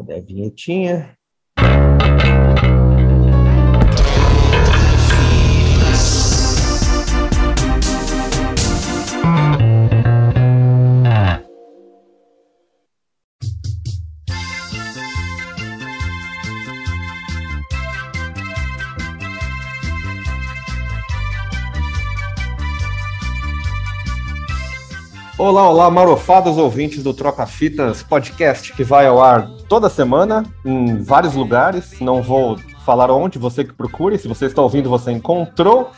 [0.00, 1.19] Cadê a vinhetinha?
[25.42, 31.02] Olá, olá, marofados ouvintes do Troca Fitas podcast que vai ao ar toda semana em
[31.02, 31.98] vários lugares.
[31.98, 34.18] Não vou falar onde, você que procure.
[34.18, 35.92] Se você está ouvindo, você encontrou.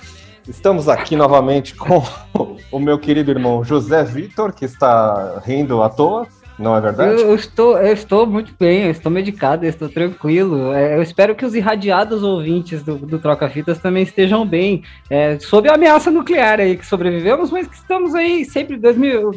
[0.46, 2.04] Estamos aqui novamente com
[2.70, 6.28] o meu querido irmão José Vitor, que está rindo à toa.
[6.58, 7.20] Não é verdade?
[7.20, 10.72] Eu, eu, estou, eu estou muito bem, eu estou medicado, eu estou tranquilo.
[10.72, 14.82] É, eu espero que os irradiados ouvintes do, do Troca Fitas também estejam bem.
[15.08, 18.76] É, sob a ameaça nuclear aí que sobrevivemos, mas que estamos aí sempre.
[18.76, 19.32] 2000,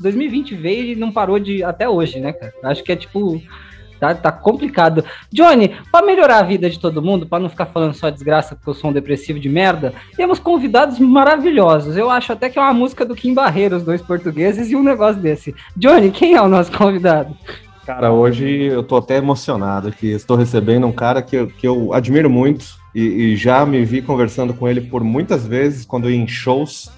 [0.00, 2.52] 2020 veio e não parou de até hoje, né, cara?
[2.64, 3.42] Acho que é tipo
[4.02, 5.04] Tá, complicado.
[5.32, 8.70] Johnny, para melhorar a vida de todo mundo, para não ficar falando só desgraça porque
[8.70, 11.96] eu sou um depressivo de merda, temos convidados maravilhosos.
[11.96, 14.82] Eu acho até que é uma música do Kim Barreiro, os dois portugueses, e um
[14.82, 15.54] negócio desse.
[15.76, 17.36] Johnny, quem é o nosso convidado?
[17.86, 20.08] Cara, hoje eu tô até emocionado aqui.
[20.08, 22.64] Estou recebendo um cara que, eu, que eu admiro muito
[22.94, 26.90] e, e já me vi conversando com ele por muitas vezes quando ia em shows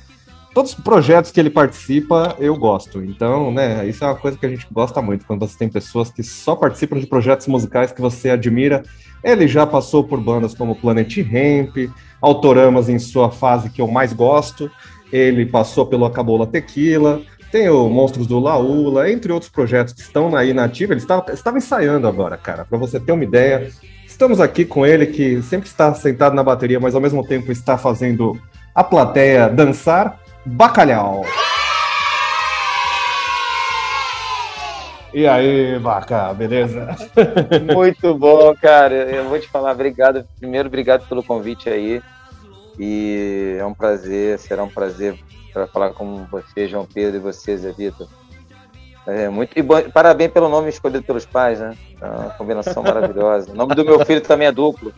[0.54, 3.02] todos os projetos que ele participa, eu gosto.
[3.02, 6.10] Então, né, isso é uma coisa que a gente gosta muito, quando você tem pessoas
[6.10, 8.84] que só participam de projetos musicais que você admira.
[9.22, 14.12] Ele já passou por bandas como Planet Ramp, Autoramas em sua fase que eu mais
[14.12, 14.70] gosto.
[15.12, 20.34] Ele passou pelo Acabola Tequila, tem o Monstros do Laula, entre outros projetos que estão
[20.34, 20.92] aí na ativa.
[20.92, 23.70] Ele estava, estava ensaiando agora, cara, para você ter uma ideia.
[24.06, 27.76] Estamos aqui com ele, que sempre está sentado na bateria, mas ao mesmo tempo está
[27.76, 28.40] fazendo
[28.74, 30.23] a plateia dançar.
[30.46, 31.24] Bacalhau.
[35.12, 36.88] E aí, Baca, beleza?
[37.72, 38.94] Muito bom, cara.
[38.94, 40.26] Eu vou te falar, obrigado.
[40.38, 42.02] Primeiro, obrigado pelo convite aí.
[42.78, 45.16] E é um prazer, será um prazer
[45.52, 48.08] para falar com você, João Pedro, e você, Zé Vitor.
[49.06, 51.76] É muito e bom, parabéns pelo nome escolhido pelos pais, né?
[52.00, 53.52] É uma combinação maravilhosa.
[53.52, 54.92] O nome do meu filho também é duplo.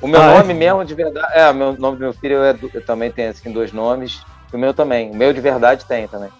[0.00, 0.38] O meu ah, é?
[0.38, 0.56] nome é?
[0.56, 3.72] mesmo de verdade, é, o nome do meu filho é, eu também tenho assim dois
[3.72, 4.22] nomes.
[4.52, 5.10] O meu também.
[5.10, 6.30] O meu de verdade tem também.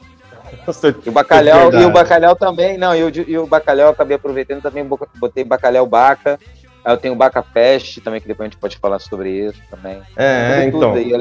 [1.04, 4.16] E o bacalhau, e o bacalhau também, não, e o, e o bacalhau eu acabei
[4.16, 4.84] aproveitando também,
[5.16, 6.38] botei bacalhau baca.
[6.84, 9.60] Aí eu tenho o Baca Fest também, que depois a gente pode falar sobre isso
[9.70, 10.00] também.
[10.16, 10.94] É, é então.
[10.94, 11.12] Aí,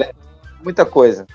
[0.64, 1.26] muita coisa.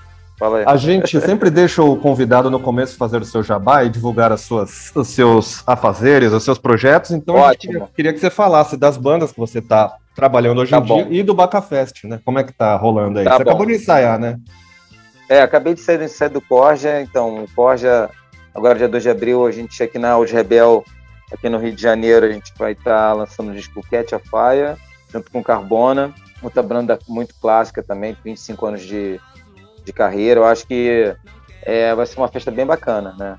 [0.67, 4.41] A gente sempre deixa o convidado no começo fazer o seu jabá e divulgar as
[4.41, 7.13] suas, os seus afazeres, os seus projetos.
[7.13, 7.89] Então, Ótimo.
[7.95, 11.05] queria que você falasse das bandas que você está trabalhando hoje tá em bom.
[11.05, 12.21] dia e do Baca Fest, né?
[12.25, 13.25] Como é que tá rolando aí?
[13.25, 13.51] Tá você bom.
[13.51, 14.39] acabou de ensaiar, né?
[15.29, 15.99] É, acabei de sair
[16.29, 18.11] do do Corja, então o Corja,
[18.55, 20.85] agora dia 2 de abril, a gente aqui na Audio Rebel,
[21.33, 24.19] aqui no Rio de Janeiro, a gente vai estar tá lançando o disco Cat a
[24.19, 24.79] Fire,
[25.11, 29.19] junto com Carbona, outra banda muito clássica também, 25 anos de,
[29.83, 31.15] de carreira, eu acho que
[31.63, 33.39] é, vai ser uma festa bem bacana, né?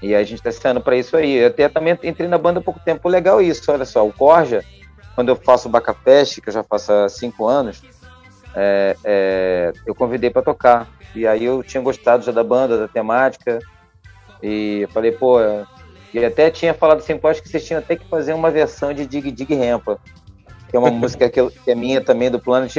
[0.00, 1.34] E a gente está saindo para isso aí.
[1.34, 3.08] Eu até também entrei na banda há pouco tempo.
[3.08, 4.06] Legal isso, olha só.
[4.06, 4.64] O Corja,
[5.14, 7.82] quando eu faço o Bacafest, que eu já faço há cinco anos,
[8.54, 10.86] é, é, eu convidei para tocar.
[11.14, 13.58] E aí eu tinha gostado já da banda, da temática.
[14.42, 15.38] E falei, pô,
[16.12, 18.94] e até tinha falado assim, pô, acho que vocês tinham até que fazer uma versão
[18.94, 19.98] de Dig Dig Rampa,
[20.68, 22.74] que é uma música que, é minha também, do Planet.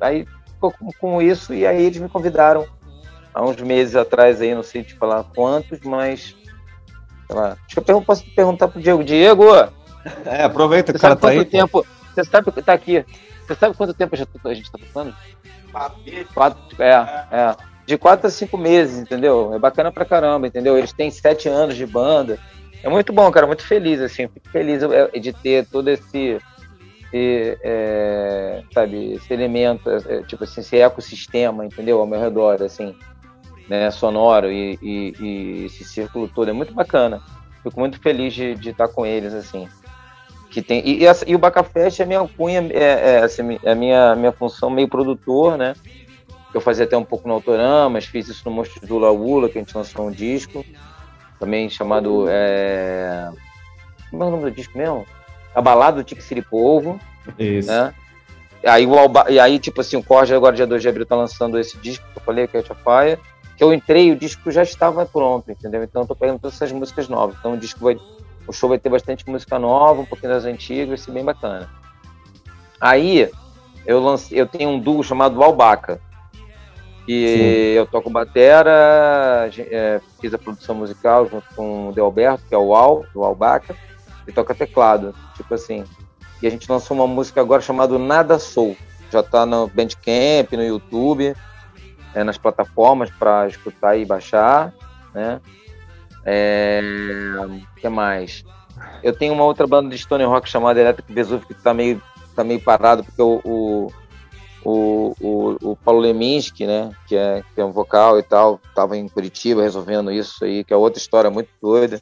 [0.00, 2.66] Aí ficou com, com, isso, e aí eles me convidaram
[3.32, 6.36] há uns meses atrás aí, não sei te falar quantos, mas.
[7.26, 7.56] Sei lá.
[7.66, 9.02] Acho que eu posso perguntar pro Diego.
[9.02, 9.44] Diego!
[10.26, 11.44] É, aproveita que o cara tá aí.
[11.44, 13.04] Tempo, você sabe que tá aqui.
[13.46, 15.14] Você sabe quanto tempo a gente tá tocando?
[16.32, 16.92] Quatro, é,
[17.30, 17.56] é.
[17.86, 19.52] De quatro a cinco meses, entendeu?
[19.54, 20.78] É bacana pra caramba, entendeu?
[20.78, 22.38] Eles têm sete anos de banda.
[22.82, 26.38] É muito bom, cara, muito feliz, assim, fico feliz é, de ter todo esse,
[27.12, 31.98] esse é, sabe, esse elemento, é, tipo assim, esse ecossistema, entendeu?
[31.98, 32.94] Ao meu redor, assim,
[33.68, 37.22] né, sonoro e, e, e esse círculo todo, é muito bacana.
[37.62, 39.66] Fico muito feliz de, de estar com eles, assim
[40.54, 43.72] que tem e, e, essa, e o Bacafest é minha cunha é, é, assim, é
[43.72, 45.74] a minha minha função meio produtor né?
[46.54, 49.60] Eu fazia até um pouco no Autoramas fiz isso no Monstro do Laula que a
[49.60, 50.64] gente lançou um disco
[51.40, 53.28] também chamado é...
[54.08, 55.04] como é o nome do disco mesmo?
[55.52, 57.00] A balada do Tique Siripovo
[57.36, 57.68] isso.
[57.68, 57.92] né?
[58.64, 59.26] aí o Alba...
[59.28, 62.06] e aí tipo assim o Corja agora dia 2 de abril tá lançando esse disco
[62.12, 63.18] que eu falei que é a Fire
[63.56, 65.82] que eu entrei o disco já estava pronto entendeu?
[65.82, 67.36] Então eu tô pegando todas essas músicas novas.
[67.40, 67.96] Então o disco vai
[68.46, 71.68] o show vai ter bastante música nova, um pouquinho das antigas, vai ser bem bacana.
[72.80, 73.30] Aí
[73.86, 76.00] eu lancei, eu tenho um duo chamado Albaca.
[77.06, 77.78] E Sim.
[77.78, 82.58] eu toco batera, é, fiz a produção musical junto com o De Alberto, que é
[82.58, 83.76] o Al, do Albaca.
[84.26, 85.84] e toca teclado, tipo assim.
[86.42, 88.74] E a gente lançou uma música agora chamada Nada Sou.
[89.10, 91.36] Já tá no Bandcamp, no YouTube,
[92.14, 94.72] é, nas plataformas para escutar e baixar,
[95.12, 95.40] né?
[96.24, 96.80] É,
[97.76, 98.44] que mais?
[99.02, 102.02] Eu tenho uma outra banda de Stone Rock chamada Electric Vesúvio que tá meio,
[102.34, 103.40] tá meio parado, porque o,
[104.64, 108.96] o, o, o, Paulo Leminski, né, que é, que é um vocal e tal, tava
[108.96, 112.00] em Curitiba resolvendo isso aí, que é outra história muito doida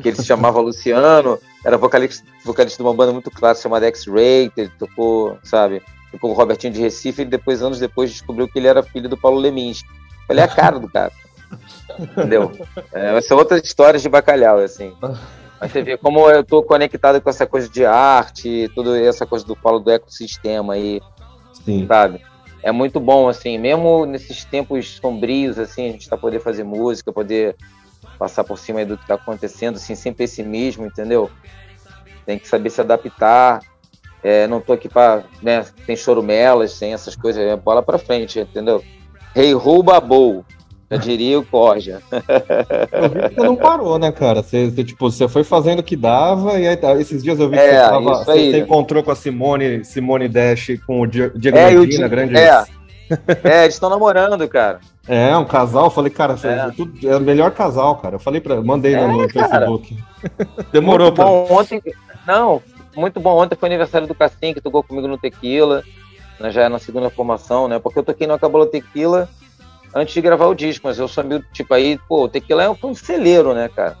[0.00, 4.50] que ele se chamava Luciano, era vocalista, vocalista de uma banda muito clássica chamada X-Ray,
[4.56, 8.68] ele tocou, sabe, tocou o Robertinho de Recife e depois, anos depois, descobriu que ele
[8.68, 9.82] era filho do Paulo Lemins.
[10.26, 11.12] Falei, é a cara do cara.
[11.98, 12.52] Entendeu?
[12.92, 14.94] É, são outras histórias de bacalhau, assim.
[15.60, 19.44] Mas você vê como eu tô conectado com essa coisa de arte, toda essa coisa
[19.44, 21.00] do Paulo do ecossistema aí,
[21.64, 21.86] Sim.
[21.86, 22.22] sabe?
[22.62, 27.12] É muito bom, assim, mesmo nesses tempos sombrios, assim, a gente tá poder fazer música,
[27.12, 27.56] poder
[28.18, 31.30] passar por cima do que está acontecendo, assim, sem pessimismo, entendeu?
[32.26, 33.60] Tem que saber se adaptar.
[34.22, 38.40] É, não tô aqui para, né, tem chorumelas, sem essas coisas, é bola para frente,
[38.40, 38.82] entendeu?
[39.34, 40.44] Rei rouba bol,
[40.90, 42.00] já diria o Corja.
[42.10, 44.42] Você não parou, né, cara?
[44.42, 47.48] Você, você, tipo, você foi fazendo o que dava, e aí, tá, esses dias eu
[47.48, 51.02] vi que é, você, tava, você, aí, você encontrou com a Simone, Simone Dash com
[51.02, 52.36] o Diego é, Medina, grande.
[52.36, 52.64] É,
[53.44, 54.80] é, eles estão namorando, cara.
[55.06, 55.84] É, um casal.
[55.84, 58.16] Eu falei, cara, é, tudo, é o melhor casal, cara.
[58.16, 59.96] Eu falei para, mandei é, no, Facebook.
[60.72, 61.24] Demorou muito pra...
[61.24, 61.82] bom ontem.
[62.26, 62.62] Não,
[62.96, 63.42] muito bom.
[63.42, 65.82] Ontem foi aniversário do Cassim, que tocou comigo no Tequila.
[66.38, 67.78] Né, já é na segunda formação, né?
[67.78, 69.28] Porque eu toquei no Acabou Tequila
[69.94, 72.70] antes de gravar o disco, mas eu sou meio, tipo, aí, pô, o Tequila é
[72.70, 73.96] um, um celeiro, né, cara?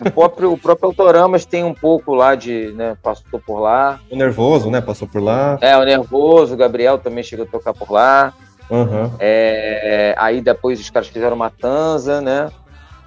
[0.00, 3.98] O próprio, o próprio Autoramas tem um pouco lá de, né, passou por lá.
[4.10, 5.58] O Nervoso, né, passou por lá.
[5.60, 8.32] É, o Nervoso, o Gabriel também chegou a tocar por lá.
[8.70, 9.10] Uhum.
[9.18, 12.50] É, aí depois os caras fizeram Matanza, né?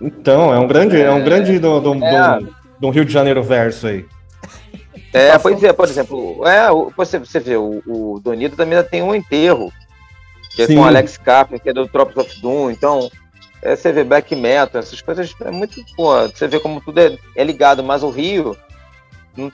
[0.01, 2.39] Então, é um grande, é, é um grande do, do, é.
[2.39, 4.05] do, do, Rio de Janeiro verso aí.
[5.13, 9.13] É, pois é, por exemplo, é, você, você vê, o, o Donido também tem um
[9.13, 9.71] enterro,
[10.49, 10.75] que é Sim.
[10.75, 13.09] com Alex Carper, que é do Tropics of Doom, então
[13.61, 17.17] é, você vê black metal, essas coisas é muito, pô, você vê como tudo é,
[17.35, 18.55] é ligado, mas o Rio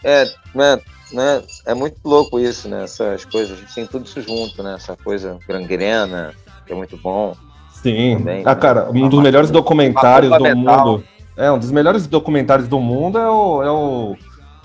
[0.04, 0.80] é, né,
[1.12, 5.38] né, é muito louco isso, né, essas coisas, tem tudo isso junto, né, essa coisa
[5.48, 6.34] gangrena,
[6.66, 7.36] que é muito bom.
[7.72, 8.62] Sim, também, ah, né?
[8.62, 11.04] cara, um dos melhores documentários do mundo,
[11.38, 14.16] é, um dos melhores documentários do mundo é o, é o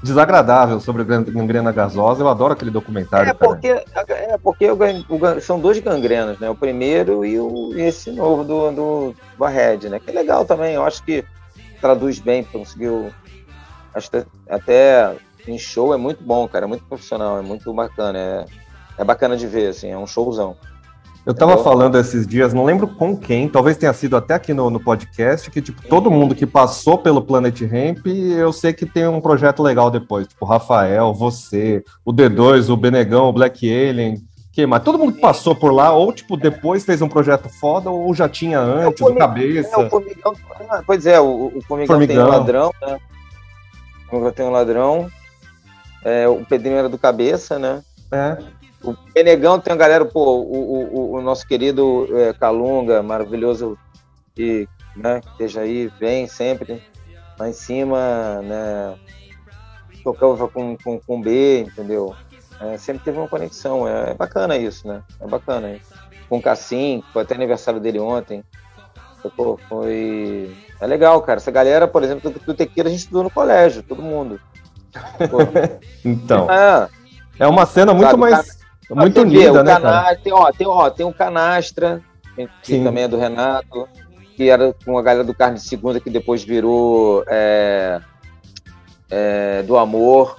[0.02, 2.22] desagradável sobre gangrena gasosa.
[2.22, 3.30] Eu adoro aquele documentário.
[3.30, 6.48] É porque, é porque o, o, são dois gangrenas, né?
[6.48, 9.98] O primeiro e o, esse novo do, do Barred, né?
[9.98, 10.74] Que é legal também.
[10.74, 11.24] Eu acho que
[11.80, 13.10] traduz bem, conseguiu.
[13.94, 15.14] Acho que até
[15.46, 16.64] em show é muito bom, cara.
[16.64, 18.18] É muito profissional, é muito bacana.
[18.18, 18.44] É,
[18.98, 20.56] é bacana de ver, assim, é um showzão.
[21.24, 24.70] Eu tava falando esses dias, não lembro com quem, talvez tenha sido até aqui no,
[24.70, 29.06] no podcast, que, tipo, todo mundo que passou pelo Planet Ramp, eu sei que tem
[29.06, 30.26] um projeto legal depois.
[30.26, 34.16] Tipo, o Rafael, você, o D2, o Benegão, o Black Alien.
[34.50, 37.90] Que, mas todo mundo que passou por lá, ou, tipo, depois fez um projeto foda,
[37.90, 39.80] ou já tinha antes, é, o, Cabeça.
[39.80, 40.34] É, o Formigão,
[40.70, 42.98] ah, pois é, o, o Formigão, Formigão, tem um ladrão, né?
[44.06, 45.10] O Formigão tem um ladrão.
[46.02, 47.82] É, o Pedrinho era do Cabeça, né?
[48.10, 48.38] É.
[48.82, 53.78] O Benegão tem uma galera, pô, o, o, o nosso querido é, Calunga, maravilhoso,
[54.34, 54.66] que
[54.96, 56.82] né, esteja aí, vem sempre
[57.38, 58.94] lá em cima, né?
[60.02, 62.14] Tocava com, com, com B, entendeu?
[62.60, 65.02] É, sempre teve uma conexão, é, é, bacana isso, né?
[65.20, 65.92] É bacana isso.
[66.28, 68.42] Com o Cassim, foi até aniversário dele ontem.
[69.36, 70.56] Pô, foi.
[70.80, 71.38] É legal, cara.
[71.38, 74.40] Essa galera, por exemplo, do, do Tequila, a gente estudou no colégio, todo mundo.
[76.02, 76.50] então.
[76.50, 76.88] É.
[77.40, 78.59] é uma cena muito Sabe, mais
[78.94, 82.02] muito unida, né, canastra, Tem, ó, tem, ó, tem o Canastra,
[82.62, 83.88] que também é do Renato,
[84.36, 88.00] que era com a galera do Carne de Segunda, que depois virou é,
[89.10, 90.36] é, do Amor,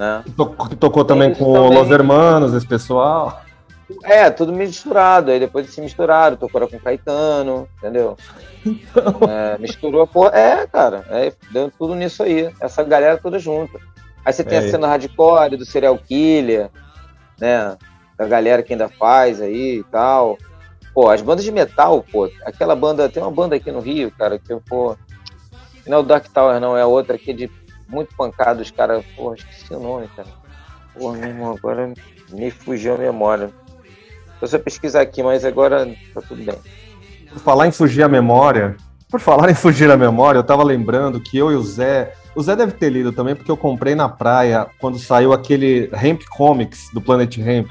[0.00, 0.24] né?
[0.36, 1.78] Tocou, tocou também com também...
[1.78, 3.42] Los Hermanos, esse pessoal.
[4.04, 5.30] É, tudo misturado.
[5.30, 8.16] Aí depois se misturaram, tocou com Caetano, entendeu?
[8.64, 9.20] Então...
[9.28, 10.30] É, misturou a porra.
[10.32, 12.50] É, cara, é, deu tudo nisso aí.
[12.60, 13.78] Essa galera toda junta.
[14.24, 14.60] Aí você tem é.
[14.60, 16.70] a cena hardcore do serial killer,
[17.40, 17.76] né?
[18.16, 20.38] Da galera que ainda faz aí e tal.
[20.92, 24.38] Pô, as bandas de metal, pô, aquela banda, tem uma banda aqui no Rio, cara,
[24.38, 24.96] que eu, pô,
[25.86, 27.50] não é o Dark Tower, não, é outra aqui de
[27.88, 30.28] muito pancada, os caras, pô, esqueci o nome, cara.
[30.94, 31.92] Pô, meu irmão, agora
[32.30, 33.50] me fugiu a memória.
[34.40, 36.58] Eu só pesquisar aqui, mas agora tá tudo bem.
[37.38, 38.76] Falar em fugir a memória,
[39.10, 42.42] por falar em fugir a memória, eu tava lembrando que eu e o Zé, o
[42.42, 46.88] Zé deve ter lido também, porque eu comprei na praia quando saiu aquele Ramp Comics
[46.92, 47.70] do Planet Ramp.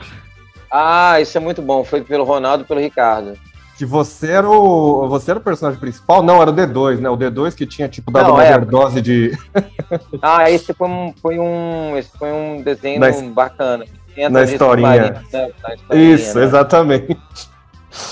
[0.71, 1.83] Ah, isso é muito bom.
[1.83, 3.33] Foi pelo Ronaldo e pelo Ricardo.
[3.77, 5.07] que você era o.
[5.07, 6.21] Você era o personagem principal?
[6.21, 7.09] Não, era o D2, né?
[7.09, 8.55] O D2 que tinha, tipo, dado Não, uma é.
[8.55, 9.35] overdose de.
[10.21, 13.85] Ah, esse foi um, foi um, esse foi um desenho Na bacana.
[14.15, 14.89] Entra na historinha.
[14.91, 15.23] Né?
[15.31, 16.43] Na historinha, Isso, né?
[16.45, 17.17] exatamente.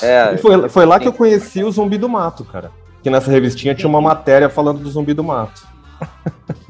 [0.01, 2.71] É, E foi, foi lá que eu conheci o Zumbi do Mato, cara.
[3.07, 5.65] Que nessa revistinha tinha uma matéria falando do Zumbi do Mato.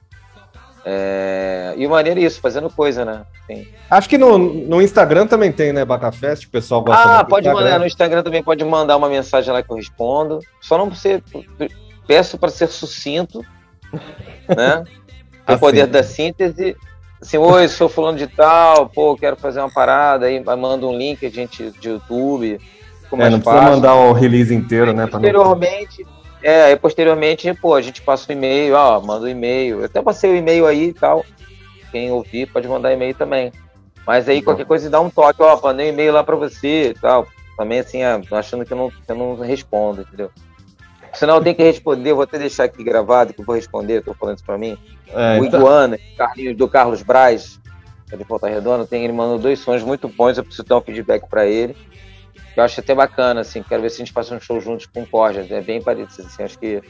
[0.88, 3.26] É, e o maneiro é isso, fazendo coisa, né?
[3.44, 7.48] Assim, Acho que no, no Instagram também tem, né, Bacafest, o pessoal gosta Ah, pode
[7.48, 7.64] Instagram.
[7.66, 10.40] mandar no Instagram também, pode mandar uma mensagem lá que eu respondo.
[10.62, 11.24] Só não ser.
[12.06, 13.44] Peço para ser sucinto,
[14.48, 14.84] né?
[15.46, 15.56] Tem Assim.
[15.56, 16.76] o poder da síntese.
[17.22, 21.26] Assim, oi, sou fulano de tal, pô, quero fazer uma parada, aí manda um link,
[21.26, 22.60] a gente de YouTube.
[23.04, 23.72] Ficou É, não precisa fácil.
[23.76, 25.08] mandar o release inteiro, né?
[25.08, 26.06] pra não- Posteriormente,
[26.44, 29.80] é, aí posteriormente, pô, a gente passa o e-mail, ó, manda o e-mail.
[29.80, 31.26] Eu até passei o e-mail aí e tal.
[31.92, 33.52] Quem ouvir pode mandar e-mail também.
[34.06, 36.94] Mas aí qualquer coisa dá um toque, ó, mandei um e-mail lá pra você e
[36.94, 37.26] tal.
[37.58, 40.30] Também assim, ah, achando que eu não, que eu não respondo, entendeu?
[41.16, 44.14] Senão eu tenho que responder, vou até deixar aqui gravado que eu vou responder, tô
[44.14, 44.78] falando isso pra mim.
[45.08, 47.60] É, o então- Iguana, Carlinhos, do Carlos Braz,
[48.12, 50.82] é de Volta Redonda, tem, ele mandou dois sons muito bons, eu preciso dar um
[50.82, 51.76] feedback pra ele.
[52.56, 55.06] Eu acho até bacana, assim, quero ver se a gente faz um show juntos com
[55.06, 56.82] Corja, é bem parecido, assim, acho que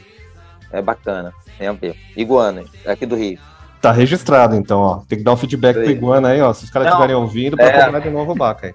[0.72, 1.34] é bacana.
[1.58, 1.96] Tem a ver.
[2.16, 3.40] Iguana, aqui do Rio.
[3.82, 5.02] Tá registrado, então, ó.
[5.08, 5.90] Tem que dar um feedback pro.
[5.90, 6.52] Iguana aí, ó.
[6.54, 7.86] Se os caras estiverem ouvindo, pra é.
[7.86, 8.74] cobrar de novo o Baca aí.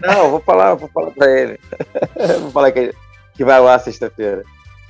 [0.00, 1.60] Não, eu vou falar, vou falar pra ele.
[2.40, 2.92] vou falar que,
[3.34, 4.42] que vai lá sexta-feira.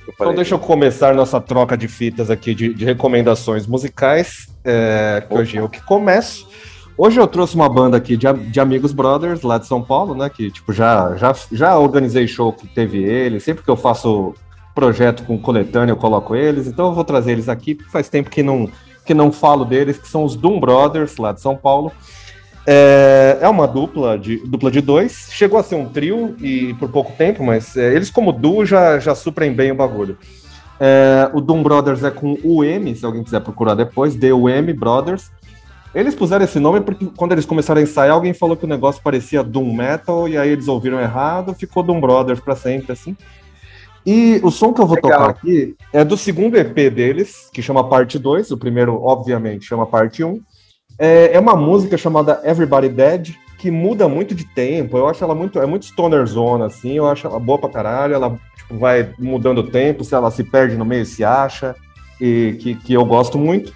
[0.09, 4.47] Eu Então falei deixa eu começar nossa troca de fitas aqui de, de recomendações musicais,
[4.63, 6.49] é, que hoje eu que começo.
[6.97, 10.27] Hoje eu trouxe uma banda aqui de, de amigos brothers lá de São Paulo, né?
[10.27, 13.43] Que tipo já já, já organizei show que teve eles.
[13.43, 14.33] Sempre que eu faço
[14.73, 16.65] projeto com coletânea eu coloco eles.
[16.65, 17.77] Então eu vou trazer eles aqui.
[17.91, 18.67] Faz tempo que não
[19.05, 21.91] que não falo deles, que são os Doom Brothers lá de São Paulo.
[22.71, 25.27] É, é uma dupla de, dupla de dois.
[25.31, 28.99] Chegou a ser um trio e por pouco tempo, mas é, eles, como duo, já,
[28.99, 30.15] já suprem bem o bagulho.
[30.79, 35.31] É, o Doom Brothers é com UM, se alguém quiser procurar depois, D-U-M Brothers.
[35.95, 39.01] Eles puseram esse nome porque quando eles começaram a ensaiar, alguém falou que o negócio
[39.01, 43.17] parecia Doom Metal, e aí eles ouviram errado, ficou Doom Brothers pra sempre, assim.
[44.05, 45.11] E o som que eu vou Legal.
[45.11, 48.51] tocar aqui é do segundo EP deles, que chama Parte 2.
[48.51, 50.39] O primeiro, obviamente, chama Parte 1.
[50.99, 54.97] É, é uma música chamada Everybody Dead, que muda muito de tempo.
[54.97, 55.59] Eu acho ela muito.
[55.59, 56.93] É muito stoner zona, assim.
[56.93, 58.13] Eu acho ela boa pra caralho.
[58.13, 61.75] Ela tipo, vai mudando o tempo, se ela se perde no meio, se acha.
[62.19, 63.73] E que, que eu gosto muito.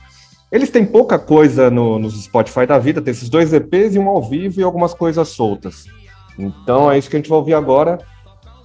[0.51, 4.07] Eles têm pouca coisa no, nos Spotify da vida, tem esses dois EPs e um
[4.07, 5.85] ao vivo e algumas coisas soltas.
[6.37, 7.97] Então é isso que a gente vai ouvir agora.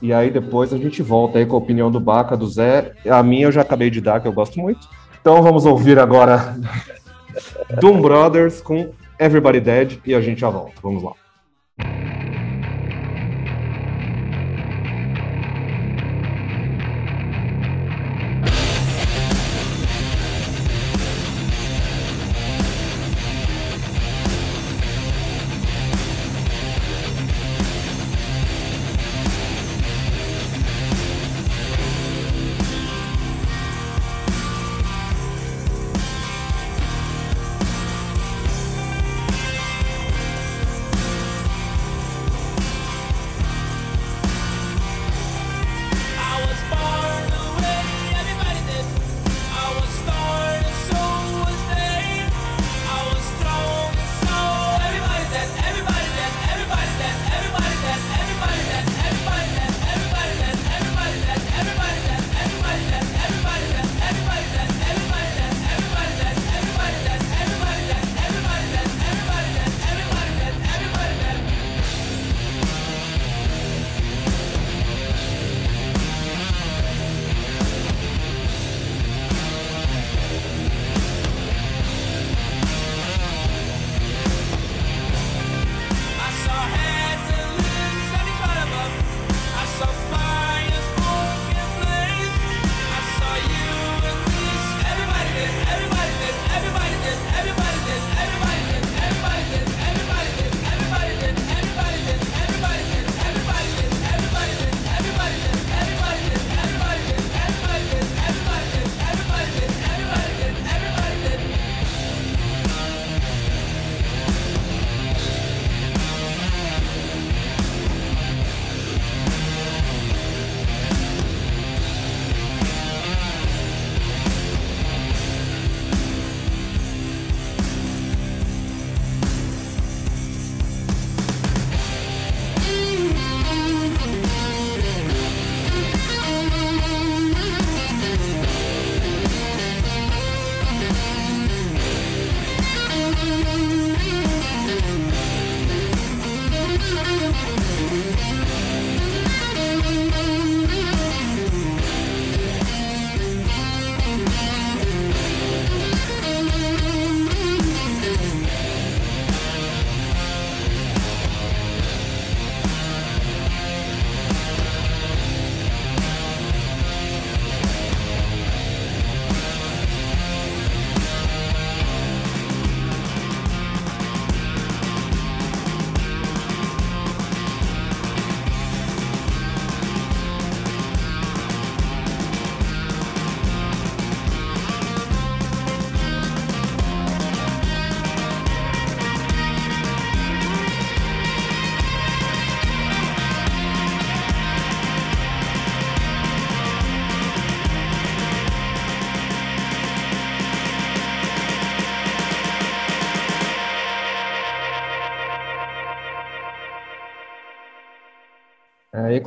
[0.03, 2.93] E aí depois a gente volta aí com a opinião do Baca, do Zé.
[3.09, 4.87] A minha eu já acabei de dar, que eu gosto muito.
[5.19, 6.57] Então vamos ouvir agora
[7.81, 10.75] Doom Brothers com Everybody Dead e a gente já volta.
[10.83, 11.13] Vamos lá.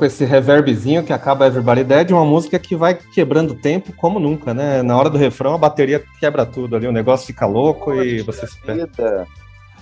[0.02, 4.52] Com esse reverbzinho que acaba Everybody Dead, uma música que vai quebrando tempo como nunca,
[4.52, 4.82] né?
[4.82, 8.44] Na hora do refrão a bateria quebra tudo ali, o negócio fica louco e você
[8.48, 8.90] se perde.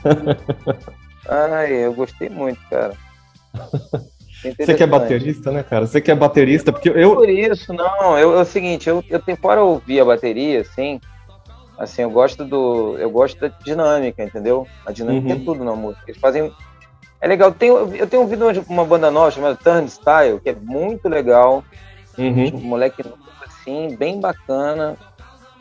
[1.27, 2.93] Ai, eu gostei muito, cara.
[4.59, 5.87] Você que é baterista, né, cara?
[5.87, 7.17] Você que é baterista, porque eu.
[7.17, 8.19] Por isso, não.
[8.19, 11.01] Eu, é o seguinte, eu, eu tenho para ouvir a bateria, assim.
[11.79, 12.99] Assim, eu gosto do.
[12.99, 14.67] Eu gosto da dinâmica, entendeu?
[14.85, 15.41] A dinâmica é uhum.
[15.41, 16.05] é tudo na música.
[16.07, 16.53] Eles fazem.
[17.21, 17.53] É legal.
[17.53, 21.65] Tem, eu tenho ouvido uma, uma banda nova chamada Turnstyle, que é muito legal.
[22.19, 22.55] Uhum.
[22.55, 23.05] Um moleque
[23.45, 24.97] assim, bem bacana.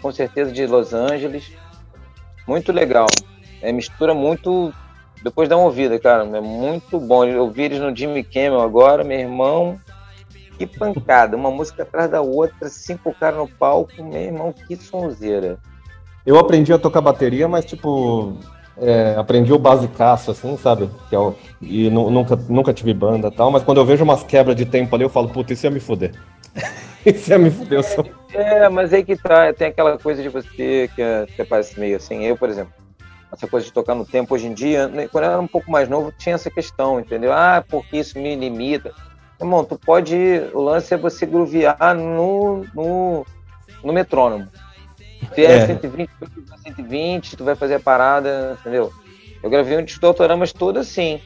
[0.01, 1.51] Com certeza de Los Angeles.
[2.47, 3.07] Muito legal.
[3.61, 4.73] É, mistura muito
[5.23, 6.23] depois dá uma ouvida, cara.
[6.23, 7.25] É muito bom.
[7.25, 9.79] Eu ouvi eles no Jimmy Kimmel agora, meu irmão.
[10.57, 11.35] Que pancada.
[11.35, 14.03] Uma música atrás da outra, cinco caras no palco.
[14.03, 15.57] Meu irmão, que sonzeira.
[16.25, 18.37] Eu aprendi a tocar bateria, mas tipo.
[18.81, 20.89] É, aprendi o basicaço, assim, sabe?
[21.09, 24.23] Que é o, e nunca, nunca tive banda e tal, mas quando eu vejo umas
[24.23, 26.13] quebras de tempo ali, eu falo, puta, isso ia me fuder.
[27.05, 27.79] isso ia me fuder.
[27.79, 28.05] Eu sou...
[28.33, 31.97] É, mas aí que tá, tem aquela coisa de você que, é, que parece meio
[31.97, 32.23] assim.
[32.23, 32.73] Eu, por exemplo,
[33.31, 35.69] essa coisa de tocar no tempo hoje em dia, né, quando eu era um pouco
[35.69, 37.31] mais novo, tinha essa questão, entendeu?
[37.31, 38.93] Ah, porque isso me limita.
[39.39, 40.15] Irmão, tu pode.
[40.53, 43.25] O lance é você groovear no, no,
[43.83, 44.47] no metrônomo.
[45.33, 46.09] Se é, é 120,
[46.63, 48.91] 120, tu vai fazer a parada, entendeu?
[49.41, 51.21] Eu gravei um disco de autoramas todo assim.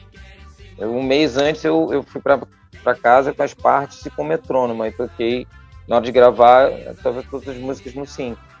[0.78, 4.82] Um mês antes eu, eu fui para casa com as partes e com o metrônomo.
[4.82, 5.46] Aí toquei,
[5.88, 6.70] na hora de gravar,
[7.02, 8.40] talvez todas as músicas no 5.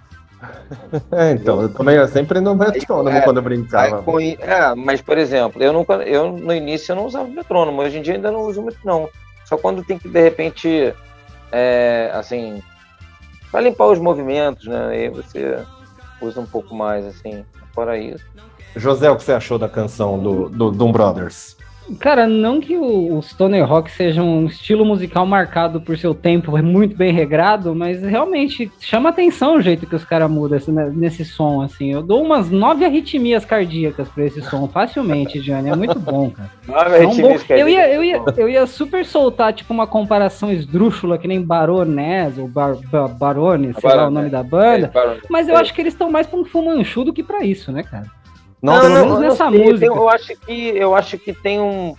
[1.10, 4.02] É, então, eu também eu sempre no metrônomo é, quando eu brincava.
[4.02, 7.98] Com, é, mas, por exemplo, eu nunca, eu no início eu não usava metrônomo, hoje
[7.98, 9.08] em dia ainda não uso muito, não.
[9.46, 10.94] Só quando tem que, de repente,
[11.50, 12.62] é, assim,
[13.54, 14.86] para limpar os movimentos, né?
[14.88, 15.64] Aí você
[16.20, 18.24] usa um pouco mais, assim, fora isso.
[18.74, 21.56] José, o que você achou da canção do, do Doom Brothers?
[21.98, 26.56] Cara, não que o, o Stoner Rock seja um estilo musical marcado por seu tempo
[26.62, 31.24] muito bem regrado, mas realmente chama atenção o jeito que os caras mudam né, nesse
[31.24, 31.92] som, assim.
[31.92, 35.70] Eu dou umas nove arritmias cardíacas pra esse som, facilmente, Johnny.
[35.70, 36.50] É muito bom, cara.
[36.66, 37.36] Nove é um bom...
[37.50, 42.38] eu, ia, eu, ia, eu ia super soltar, tipo, uma comparação esdrúxula, que nem Baronés,
[42.38, 45.80] ou Bar, Bar, Barone, sei lá o nome da banda, é, mas eu acho que
[45.80, 48.06] eles estão mais pra um fumanchu do que pra isso, né, cara?
[48.64, 49.78] Não, não, não, nessa sei, música.
[49.78, 51.94] Tem, eu acho que eu acho que tem um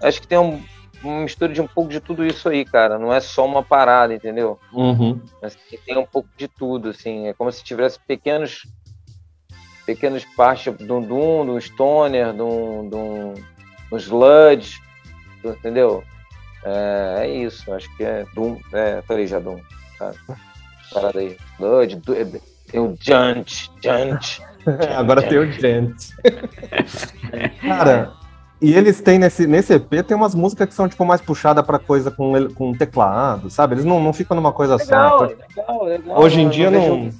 [0.00, 0.62] acho que tem um,
[1.02, 3.00] uma mistura de um pouco de tudo isso aí, cara.
[3.00, 4.56] Não é só uma parada, entendeu?
[4.72, 5.20] Uhum.
[5.42, 7.26] Mas tem um pouco de tudo, assim.
[7.26, 8.62] É como se tivesse pequenos
[9.84, 13.34] pequenas partes do Doom, do Stoner, do, do,
[13.90, 14.80] do Sludge,
[15.44, 16.04] entendeu?
[16.64, 19.60] É, é, isso, acho que é Doom, é, falei já Doom?
[20.92, 22.00] Parada aí, Sludge,
[22.70, 24.40] tem o Junt, Junt.
[24.96, 26.10] Agora tem o Gent.
[27.60, 28.12] Cara,
[28.60, 31.78] e eles têm nesse, nesse EP tem umas músicas que são tipo mais puxadas para
[31.78, 33.74] coisa com, com teclado, sabe?
[33.74, 35.24] Eles não, não ficam numa coisa legal, só.
[35.26, 37.10] Legal, legal, Hoje em dia não.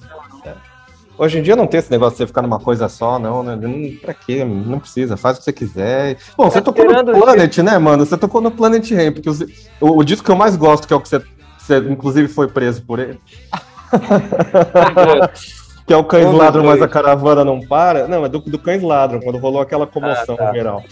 [1.17, 3.57] Hoje em dia não tem esse negócio de você ficar numa coisa só, não, né?
[4.01, 4.45] Pra quê?
[4.45, 6.17] Não precisa, faz o que você quiser.
[6.37, 8.05] Bom, você tá tocou no Planet, né, mano?
[8.05, 9.41] Você tocou no Planet Rain, porque os,
[9.81, 11.23] o, o, disco que eu mais gosto, que é o que você,
[11.59, 13.21] você inclusive foi preso por ele.
[15.87, 18.09] que é o Cães Ladram, mas a caravana não para.
[18.09, 20.53] Não, é do, do Cães Ladram, quando rolou aquela comoção ah, tá.
[20.53, 20.83] geral.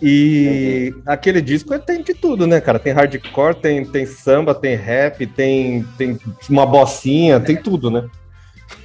[0.00, 1.02] E Entendi.
[1.06, 2.78] aquele disco tem de tudo, né, cara?
[2.78, 8.08] Tem hardcore, tem, tem samba, tem rap, tem, tem uma bocinha, tem tudo, né?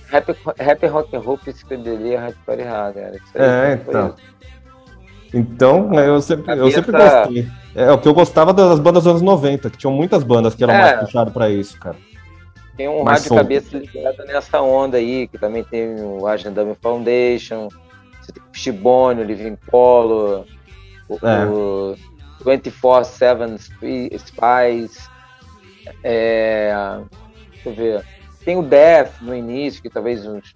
[0.09, 3.21] Rap, rap rock and roll, psicodelia, hardcore e cara.
[3.35, 4.15] É, então.
[5.33, 7.47] Então, eu sempre, eu sempre gostei.
[7.75, 10.63] É o que eu gostava das bandas dos anos 90, que tinham muitas bandas que
[10.63, 10.81] eram é.
[10.81, 11.95] mais puxadas pra isso, cara.
[12.75, 13.41] Tem um rádio solto.
[13.41, 19.23] cabeça ligado nessa onda aí, que também tem o Agent Dummy Foundation, o Shibone, o
[19.23, 20.45] Living Polo,
[21.21, 21.45] é.
[21.45, 21.95] o
[22.43, 25.09] 24-7 Spies,
[26.03, 26.73] é,
[27.51, 28.05] deixa eu ver,
[28.43, 30.53] tem o Death no início, que talvez uns...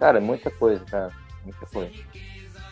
[0.00, 1.10] Cara, muita coisa, cara,
[1.44, 1.90] muita coisa.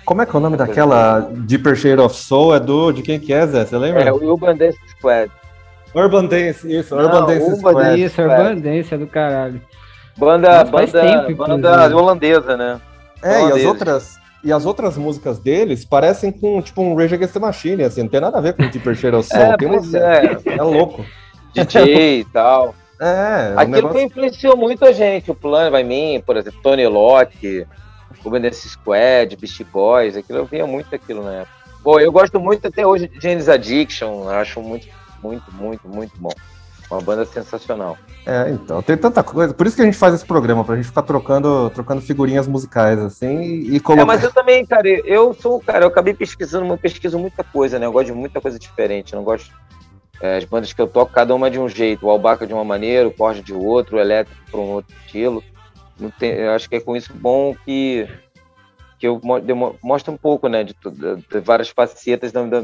[0.05, 2.55] Como é que é o nome daquela Deeper Shade of Soul?
[2.55, 3.67] É do, de quem que é, Zé?
[3.67, 4.05] Você lembra?
[4.05, 5.31] É o Urban Dance Squad.
[5.97, 8.03] Urban Dance, isso, Urban Não, Dance Urban Squad.
[8.03, 9.63] Isso, Urban Dance é do caralho.
[10.19, 12.81] Banda, banda, tempo, banda holandesa, né?
[13.23, 13.59] É, holandesa.
[13.59, 17.41] e as outras e as outras músicas deles parecem com tipo um Rage Against the
[17.41, 19.43] Machine, assim, não tem nada a ver com o Deeper Shade of Soul.
[19.43, 19.99] É, tem uma...
[19.99, 20.59] é.
[20.59, 21.05] é louco.
[21.53, 22.75] DJ e tal.
[23.01, 23.99] É, Aquilo negócio...
[23.99, 27.67] que influenciou muito a gente, o Plano vai mim, por exemplo, Tony Locke,
[28.25, 31.57] o Dance Squad, Beast Boys, aquilo eu via muito aquilo na época.
[31.83, 34.87] Pô, eu gosto muito até hoje de James Addiction, acho muito
[35.23, 36.33] muito, muito, muito bom.
[36.91, 37.99] Uma banda sensacional.
[38.25, 39.53] É, então, tem tanta coisa.
[39.53, 42.99] Por isso que a gente faz esse programa, pra gente ficar trocando, trocando figurinhas musicais,
[42.99, 44.03] assim, e, colocar.
[44.03, 47.79] É, mas eu também, cara, eu sou, cara, eu acabei pesquisando, eu pesquiso muita coisa,
[47.79, 47.87] né?
[47.87, 49.13] Eu gosto de muita coisa diferente.
[49.13, 49.53] Eu não gosto.
[50.21, 52.07] É, as bandas que eu toco, cada uma de um jeito.
[52.07, 55.43] O Albaca de uma maneira, o Corte de outro, o Elétrico por um outro estilo.
[56.19, 58.09] Tem, eu acho que é com isso bom que,
[58.99, 59.21] que eu
[59.83, 62.63] mostro um pouco, né, de, de, de várias facetas da, da,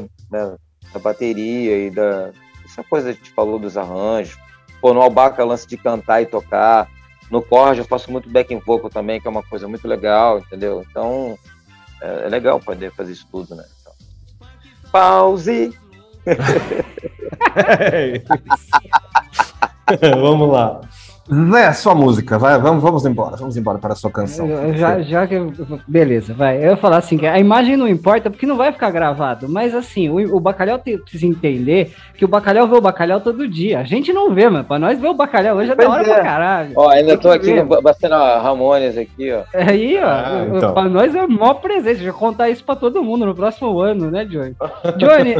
[0.93, 2.31] da bateria e da,
[2.73, 4.37] essa coisa que a gente falou dos arranjos.
[4.81, 6.89] Pô, no Albaca, lance de cantar e tocar.
[7.31, 10.85] No Corja, eu faço muito backing vocal também, que é uma coisa muito legal, entendeu?
[10.89, 11.37] Então,
[12.01, 13.63] é, é legal poder fazer isso tudo, né?
[13.81, 13.93] Então,
[14.91, 15.77] pause!
[20.21, 20.81] Vamos lá.
[21.31, 24.45] Zé, sua música, vai, vamos, vamos embora, vamos embora para a sua canção.
[24.75, 25.35] Já, já que.
[25.87, 26.57] Beleza, vai.
[26.57, 30.09] Eu ia falar assim, a imagem não importa porque não vai ficar gravado, mas assim,
[30.09, 33.79] o, o bacalhau tem, precisa entender que o bacalhau vê o bacalhau todo dia.
[33.79, 34.65] A gente não vê, mano.
[34.65, 36.13] Pra nós ver o bacalhau hoje é da hora é.
[36.13, 36.73] pra caralho.
[36.75, 39.43] Ó, ainda tô aqui batendo a Ramones aqui, ó.
[39.53, 40.07] É aí, ó.
[40.07, 40.73] Ah, então.
[40.73, 42.03] Pra nós é o maior presente.
[42.03, 44.55] Já contar isso pra todo mundo no próximo ano, né, Johnny?
[44.97, 45.35] Johnny.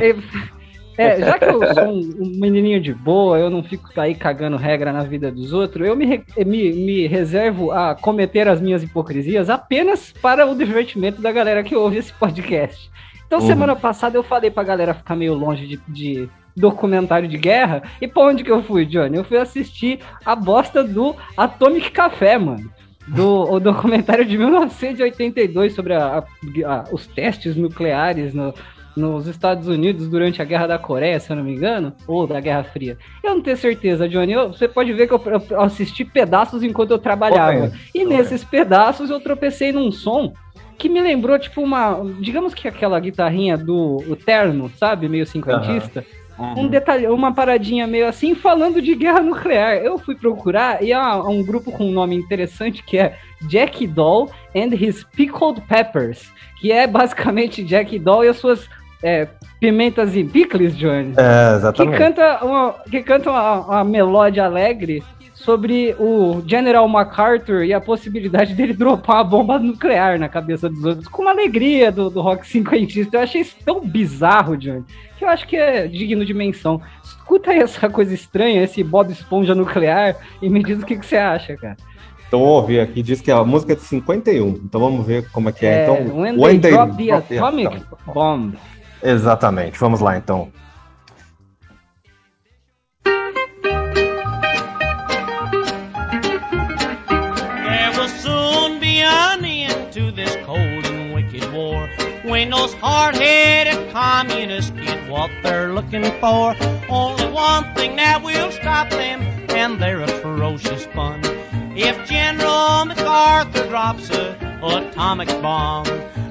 [0.98, 4.58] É, já que eu sou um, um, menininho de boa, eu não fico aí cagando
[4.58, 9.50] regra na vida dos outros, eu me, me, me reservo a cometer as minhas hipocrisias
[9.50, 12.92] apenas para o divertimento da galera que ouve esse podcast.
[13.26, 13.48] Então, uhum.
[13.48, 17.84] semana passada eu falei pra galera ficar meio longe de, de documentário de guerra.
[18.00, 19.18] E pra onde que eu fui, Johnny?
[19.18, 22.72] Eu fui assistir a bosta do Atomic Café, mano.
[23.08, 26.24] Do o documentário de 1982 sobre a, a,
[26.66, 28.54] a, os testes nucleares no,
[28.96, 32.40] nos Estados Unidos durante a Guerra da Coreia, se eu não me engano, ou da
[32.40, 32.98] Guerra Fria.
[33.24, 34.34] Eu não tenho certeza, Johnny.
[34.34, 37.72] Eu, você pode ver que eu, eu, assisti pedaços enquanto eu trabalhava.
[37.94, 40.34] e nesses pedaços eu tropecei num som
[40.78, 42.02] que me lembrou, tipo, uma.
[42.20, 45.08] Digamos que aquela guitarrinha do o terno, sabe?
[45.08, 46.06] Meio cinquentista.
[46.38, 46.62] Uhum.
[46.62, 49.76] Um detalhe, uma paradinha meio assim, falando de guerra nuclear.
[49.76, 54.30] Eu fui procurar e há um grupo com um nome interessante que é Jack Doll
[54.56, 58.68] and His Pickled Peppers, que é basicamente Jack Doll e as suas
[59.04, 59.28] é,
[59.60, 61.14] Pimentas e Picles, Johnny.
[61.18, 61.98] É, exatamente.
[61.98, 67.82] Que canta uma, que canta uma, uma melódia alegre sobre o General MacArthur e a
[67.82, 72.22] possibilidade dele dropar uma bomba nuclear na cabeça dos outros, com uma alegria do, do
[72.22, 73.18] rock cinquentista.
[73.18, 74.86] Eu achei isso tão bizarro, Johnny,
[75.18, 76.82] que eu acho que é digno de menção.
[77.04, 81.06] Escuta aí essa coisa estranha, esse Bob Esponja nuclear, e me diz o que, que
[81.06, 81.76] você acha, cara.
[82.28, 85.50] Então vamos ouvir aqui, diz que a música é de 51, então vamos ver como
[85.50, 85.70] é que é.
[85.70, 88.54] é então, when, when they, they drop the atomic bomb.
[89.04, 89.78] Exatamente.
[89.78, 90.52] Vamos lá então.
[102.26, 106.56] When those hard-headed communists get what they're looking for,
[106.90, 111.22] only one thing that will stop them, and they're a ferocious fun.
[111.76, 115.86] If General MacArthur drops a atomic bomb,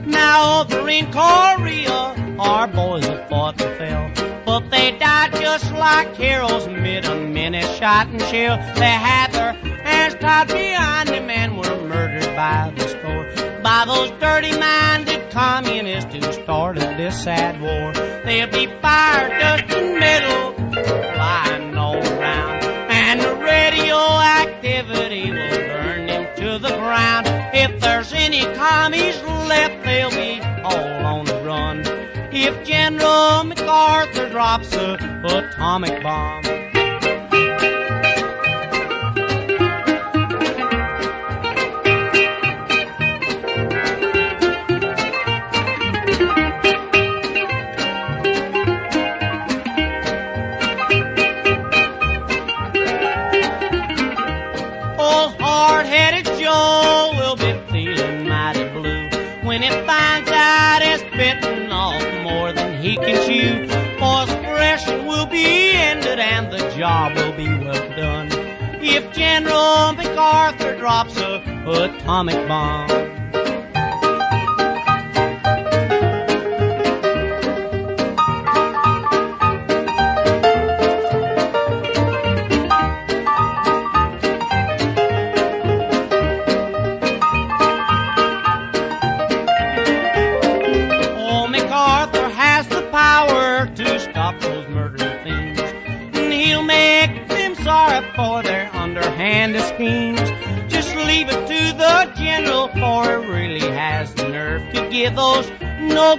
[0.07, 4.42] now over in Korea, our boys have fought and fell.
[4.46, 8.57] But they died just like heroes amid a minute shot and shell.
[8.76, 9.52] They had their
[9.83, 13.61] hands tied behind them and were murdered by the score.
[13.62, 17.92] By those dirty-minded communists who started this sad war.
[18.24, 20.55] They'll be fired dust the middle,
[21.14, 22.64] flying all around.
[22.90, 25.31] And the radioactivity
[27.64, 31.85] If there's any commies left, they'll be all on the run.
[32.33, 34.94] If General MacArthur drops a
[35.25, 36.71] atomic bomb.
[71.66, 73.12] Atomic bomb.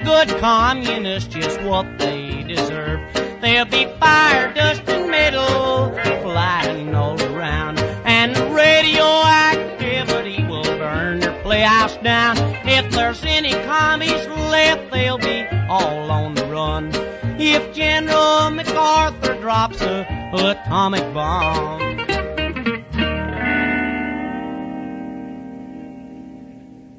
[0.03, 2.99] good communists just what they deserve.
[3.41, 7.79] They'll be fire, dust, and metal flying all around.
[8.05, 12.37] And the radioactivity will burn their playhouse down.
[12.67, 16.91] If there's any commies left, they'll be all on the run.
[17.39, 21.81] If General MacArthur drops a atomic bomb.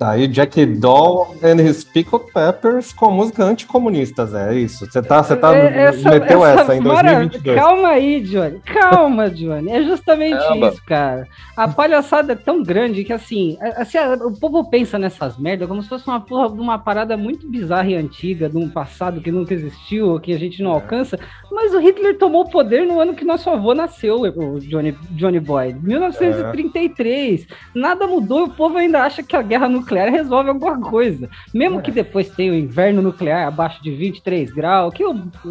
[0.00, 4.84] Aí Jack Doll and his Pickle Peppers com música anticomunistas, é isso.
[4.86, 7.58] Você tá, você tá É, essa- meteu essa essa, em mara- 2022.
[7.58, 8.60] Calma aí, Johnny.
[8.60, 9.70] Calma, Johnny.
[9.70, 10.68] É justamente Caramba.
[10.68, 11.26] isso, cara.
[11.56, 15.82] A palhaçada é tão grande que, assim, assim, a- o povo pensa nessas merdas como
[15.82, 19.30] se fosse uma porra de uma parada muito bizarra e antiga, de um passado que
[19.32, 20.74] nunca existiu, que a gente não É.
[20.74, 21.18] alcança.
[21.50, 25.40] Mas o Hitler tomou o poder no ano que nosso avô nasceu, o Johnny, Johnny
[25.40, 25.72] Boy.
[25.82, 27.46] 1933.
[27.74, 31.28] Nada mudou e o povo ainda acha que a guerra nuclear resolve alguma coisa.
[31.52, 31.82] Mesmo É.
[31.82, 35.04] que depois tenha o inverno nuclear abaixo de 23 graus, que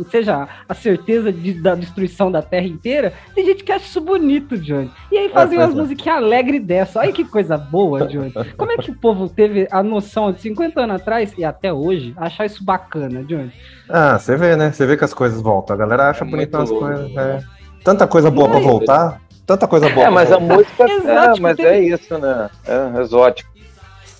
[0.09, 4.57] seja a certeza de- da destruição da Terra inteira, tem gente que acha isso bonito,
[4.57, 4.91] Johnny.
[5.11, 5.81] E aí fazem pois umas é.
[5.81, 6.99] musiquinhas alegres dessa.
[6.99, 8.33] Olha que coisa boa, Johnny.
[8.57, 12.13] Como é que o povo teve a noção de 50 anos atrás e até hoje
[12.17, 13.51] achar isso bacana, Johnny?
[13.89, 14.71] Ah, você vê, né?
[14.71, 15.75] Você vê que as coisas voltam.
[15.75, 17.15] A galera acha É bonito as coisas.
[17.15, 17.39] é.
[17.83, 19.21] Tanta coisa boa pra Ai, voltar.
[19.45, 20.55] Tanta coisa boa É, pra mas a voltar.
[20.55, 20.83] música.
[20.87, 22.49] É, Exótico mas tem- é isso, né?
[22.65, 23.52] É exótico.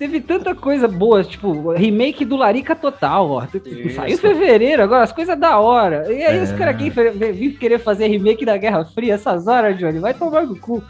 [0.04, 3.46] Teve tanta coisa boa, tipo, remake do Larica Total, ó.
[3.66, 3.96] Isso.
[3.96, 6.12] Saiu em fevereiro, agora as coisas da hora.
[6.12, 6.44] E aí É.
[6.44, 10.00] os caras aqui vêm querer fazer remake da Guerra Fria essas horas, Johnny.
[10.00, 10.84] Vai tomar no cu.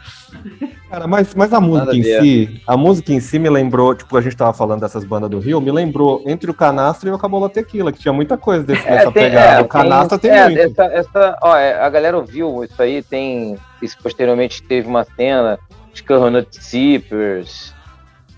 [0.90, 2.22] Cara, mas, mas a música Nada em a ver.
[2.22, 5.38] si, a música em si me lembrou, tipo, a gente tava falando dessas bandas do
[5.38, 8.82] Rio, me lembrou entre o Canastra e o Cabola Tequila, que tinha muita coisa desse,
[8.84, 9.60] dessa tem- pegada.
[9.60, 10.58] é, o Canastra tem, é, muito.
[10.58, 13.56] Essa, essa, ó, é, a galera ouviu isso aí, tem.
[13.80, 15.58] Isso posteriormente teve uma cena
[15.92, 17.73] de Carronut Zippers,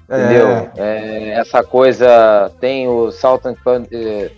[0.09, 0.71] entendeu?
[0.77, 2.51] É, essa coisa.
[2.61, 3.55] Tem o Sultan
[3.92, 4.31] é,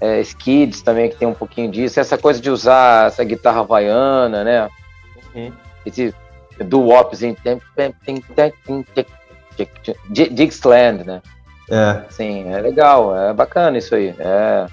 [0.00, 2.00] é, Skids também, que tem um pouquinho disso.
[2.00, 4.68] Essa coisa de usar essa guitarra havaiana, né?
[5.34, 5.52] Uhum.
[5.84, 6.14] Esse
[6.64, 7.36] do Wopsin.
[10.10, 11.22] Dixland, né?
[11.70, 12.02] É.
[12.10, 14.14] Sim, é legal, é bacana isso aí.
[14.18, 14.66] É,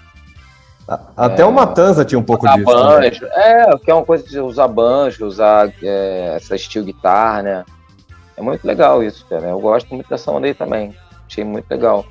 [1.16, 2.66] Até o Matanza tinha um pouco disso.
[2.66, 7.64] banjo, é, que é uma coisa de usar banjo, usar é, essa steel guitar, né?
[8.38, 9.48] É muito legal isso, cara.
[9.48, 10.96] Eu gosto muito dessa onda aí também.
[11.28, 12.06] Achei muito legal.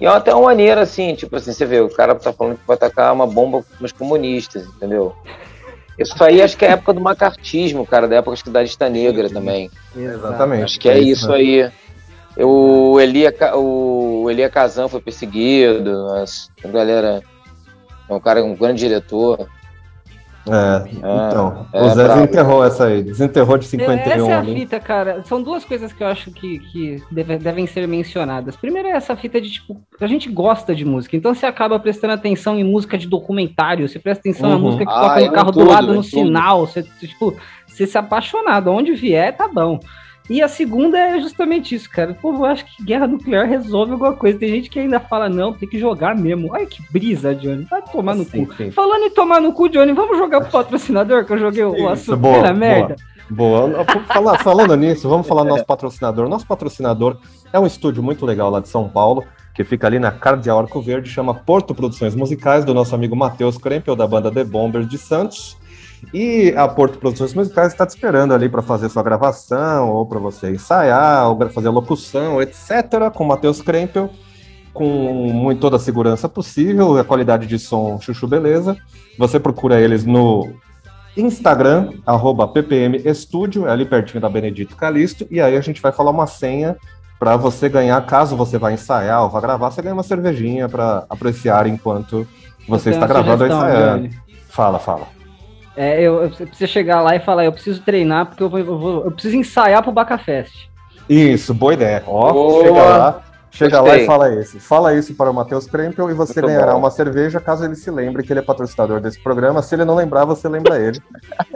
[0.00, 2.66] E é até uma maneira, assim, tipo assim, você vê, o cara tá falando que
[2.66, 5.14] vai atacar uma bomba nos comunistas, entendeu?
[5.98, 8.62] Isso aí acho que é a época do macartismo, cara, da época acho que da
[8.62, 9.70] lista negra também.
[9.94, 10.64] Exatamente.
[10.64, 11.36] Acho que é, isso né?
[11.36, 11.72] aí.
[12.38, 16.06] O Elia, o Elia Kazan foi perseguido,
[16.64, 17.22] a galera
[18.08, 19.46] é um cara, um grande diretor.
[20.44, 21.66] É, então.
[21.72, 23.02] é o Zé desenterrou essa aí.
[23.02, 24.54] Desenterrou de Essa 51 é a ali.
[24.54, 25.22] fita, cara.
[25.24, 28.56] São duas coisas que eu acho que, que deve- devem ser mencionadas.
[28.56, 32.14] Primeiro é essa fita de, tipo, a gente gosta de música, então você acaba prestando
[32.14, 34.62] atenção em música de documentário, você presta atenção na Uhum.
[34.62, 36.04] música que Ah, toca é no carro em do tudo, lado, no tudo.
[36.04, 38.68] sinal, você, tipo, você se apaixonado.
[38.72, 39.78] Onde vier, tá bom.
[40.30, 42.14] E a segunda é justamente isso, cara.
[42.14, 44.38] Pô, eu acho que guerra nuclear resolve alguma coisa.
[44.38, 46.52] Tem gente que ainda fala, não, tem que jogar mesmo.
[46.52, 47.64] Olha que brisa, Johnny.
[47.64, 48.54] Vai tomar no Sim, cu.
[48.54, 48.70] sim.
[48.70, 51.88] Falando em tomar no cu, Johnny, vamos jogar pro patrocinador que eu joguei o Isso,
[51.88, 52.96] assunto boa, na merda.
[53.28, 53.84] Boa.
[54.12, 56.28] Fala- falando nisso, vamos falar do nosso patrocinador.
[56.28, 57.16] Nosso patrocinador
[57.52, 60.80] é um estúdio muito legal lá de São Paulo, que fica ali na Cardeal Arco
[60.80, 64.98] Verde, chama Porto Produções Musicais, do nosso amigo Matheus Krempel, da banda The Bombers de
[64.98, 65.56] Santos.
[66.12, 70.18] E a Porto Produções Musicais está te esperando ali para fazer sua gravação, ou para
[70.18, 74.10] você ensaiar, ou fazer locução, etc., com o Matheus Krempel,
[74.72, 74.84] com
[75.32, 78.76] muito, toda a segurança possível, a qualidade de som chuchu beleza.
[79.18, 80.50] Você procura eles no
[81.16, 85.92] Instagram, arroba ppm Estúdio, é ali pertinho da Benedito Calixto, e aí a gente vai
[85.92, 86.76] falar uma senha
[87.18, 91.04] para você ganhar, caso você vá ensaiar ou vá gravar, você ganha uma cervejinha para
[91.08, 92.26] apreciar enquanto
[92.68, 94.10] você está gravando ou ensaiando.
[94.48, 95.21] Fala, fala.
[95.76, 98.78] É, eu, eu preciso chegar lá e falar, eu preciso treinar porque eu, vou, eu,
[98.78, 100.70] vou- eu preciso ensaiar pro Bacafest.
[101.08, 102.02] Isso, boa ideia.
[102.06, 102.62] Ó, Boa.
[102.62, 104.02] chega lá, chega lá Gostei.
[104.02, 104.60] e fala isso.
[104.60, 106.78] Fala isso para o Matheus Krempel e você Muito ganhará bom.
[106.78, 109.62] uma cerveja caso ele se lembre que ele é patrocinador desse programa.
[109.62, 111.00] Se ele não lembrar, você lembra ele.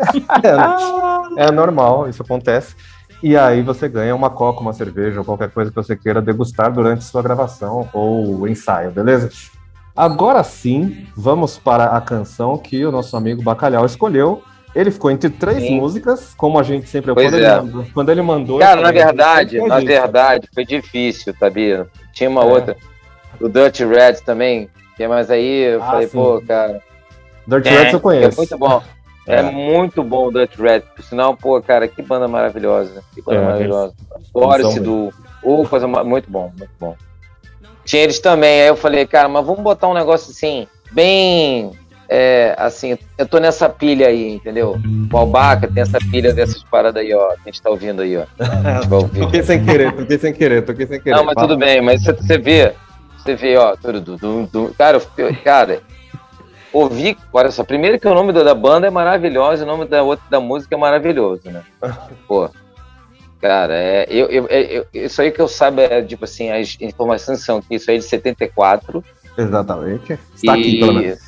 [1.37, 2.75] é, é normal, isso acontece.
[3.23, 6.71] E aí você ganha uma coca, uma cerveja ou qualquer coisa que você queira degustar
[6.73, 9.31] durante sua gravação ou ensaio, beleza?
[9.97, 14.43] Agora sim, vamos para a canção que o nosso amigo Bacalhau escolheu.
[14.75, 15.81] Ele ficou entre três Sim.
[15.81, 17.39] músicas, como a gente sempre Pois quando, é.
[17.39, 18.59] ele mandou, quando ele mandou.
[18.59, 19.87] Cara, na verdade, "Faz na isso".
[19.87, 21.87] verdade, foi difícil, sabia?
[22.13, 22.45] Tinha uma É.
[22.45, 22.77] outra,
[23.41, 26.19] o Dutch Red também, é mas aí eu Ah, falei, sim.
[26.19, 26.83] pô, cara,
[27.49, 28.37] Dirty é, Reds eu é conheço.
[28.37, 28.83] muito bom.
[29.29, 29.41] É.
[29.41, 29.43] É.
[29.43, 30.83] muito bom o Dutch Red.
[30.95, 33.03] Por sinal, pô, cara, que banda maravilhosa.
[33.13, 33.93] Que banda É, maravilhosa.
[34.33, 35.13] Adoro esse do.
[35.89, 36.95] Ma- muito bom, muito bom.
[37.87, 41.73] Tinha eles também, aí eu falei, cara, mas vamos botar um negócio assim, bem
[42.09, 44.77] é, assim, eu tô nessa pilha aí, entendeu?
[45.13, 48.17] O Albaca tem essa pilha dessas paradas aí, ó, que a gente tá ouvindo aí,
[48.17, 48.25] ó.
[49.09, 51.17] toquei sem querer, toquei sem querer, toquei sem querer.
[51.17, 52.75] Não, mas tudo bem, mas você vê,
[53.17, 53.77] você vê, ó,
[54.79, 55.01] cara,
[55.43, 55.81] cara,
[56.73, 60.25] ouvi, olha só, primeiro que o nome da banda é maravilhoso, o nome da outra
[60.31, 61.63] da música é maravilhoso, né?
[62.29, 62.49] Pô,
[63.47, 67.45] cara, é, eu, eu, eu, isso aí que eu saiba é, tipo assim, as informações
[67.45, 69.05] são que isso aí é de 74.
[69.39, 70.19] Exatamente.
[70.35, 71.19] Está e, aqui, pelo menos.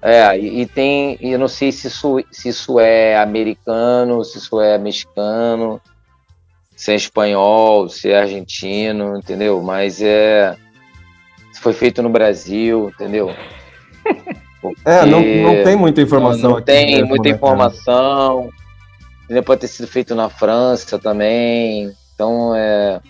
[0.00, 4.60] É, e, e tem, eu não sei se isso, se isso é americano, se isso
[4.60, 5.80] é mexicano,
[6.76, 9.62] se é espanhol, se é argentino, entendeu?
[9.62, 10.56] Mas é.
[11.60, 13.32] Foi feito no Brasil, entendeu?
[14.60, 18.50] Porque é, não, não tem muita informação não, não tem mesmo, muita né, informação.
[18.50, 18.61] Cara?
[19.40, 21.92] Pode ter sido feito na França também.
[22.14, 23.00] Então, é,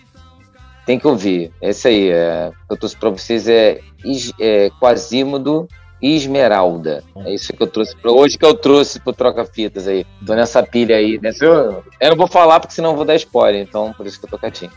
[0.85, 1.51] tem que ouvir.
[1.61, 3.79] Esse aí, é, eu trouxe para vocês é,
[4.39, 5.67] é Quasímodo
[6.01, 7.03] Esmeralda.
[7.25, 10.05] É isso que eu trouxe pra, hoje que eu trouxe pro Troca-Fitas aí.
[10.25, 11.19] Tô nessa pilha aí.
[11.21, 14.19] Nessa, eu, eu não vou falar porque senão eu vou dar spoiler, então por isso
[14.19, 14.71] que eu tô quietinho.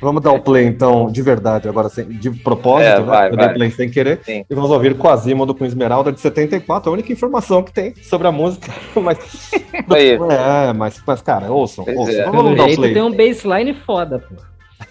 [0.00, 3.36] Vamos dar o play, então, de verdade, agora sem, de propósito, é, vai, né?
[3.36, 3.54] Vai.
[3.54, 4.20] play sem querer.
[4.22, 4.44] Sim.
[4.48, 8.32] E vamos ouvir Quasimodo com Esmeralda de 74, a única informação que tem sobre a
[8.32, 8.72] música.
[8.94, 9.50] Mas.
[9.90, 11.84] É, mas, mas cara, ouçam.
[11.88, 12.14] ouçam.
[12.14, 12.30] É.
[12.30, 12.92] Vamos dar o play.
[12.92, 14.34] tem um baseline foda, pô.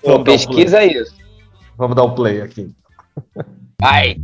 [0.04, 1.16] Pô, pesquisa isso.
[1.78, 2.72] Vamos dar o play aqui.
[3.80, 4.18] Vai!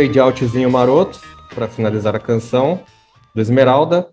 [0.00, 1.20] Fade outzinho maroto
[1.54, 2.80] para finalizar a canção
[3.34, 4.08] do Esmeralda,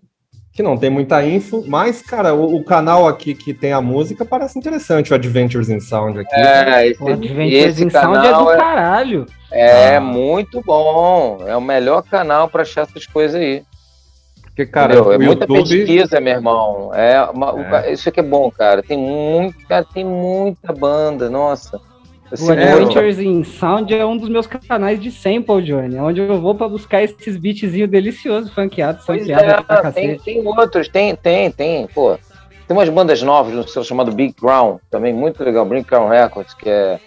[0.52, 4.24] que não tem muita info, mas, cara, o, o, canal aqui que tem a música
[4.24, 6.34] parece interessante, o Adventures in Sound aqui.
[6.34, 9.26] É, esse, o Adventures esse in Sound é do caralho.
[9.50, 10.00] É, ah.
[10.00, 11.38] muito bom.
[11.46, 13.62] É o melhor canal para achar essas coisas aí.
[14.42, 15.68] Porque, cara, é muita YouTube...
[15.68, 16.92] pesquisa, meu irmão.
[16.92, 17.92] É, uma, é.
[17.92, 18.82] Isso aqui é bom, cara.
[18.82, 21.80] Tem muito, cara, tem muita banda, nossa.
[22.30, 26.54] O Adventures in Sound é um dos meus canais de sample, Johnny, onde eu vou
[26.54, 32.18] para buscar esses beatzinhos deliciosos, funkeados, sampleados é, tem, tem outros, tem, tem, tem, pô.
[32.66, 36.52] Tem umas bandas novas no selo chamado Big Crown, também muito legal, Big Crown Records,
[36.52, 37.00] que é,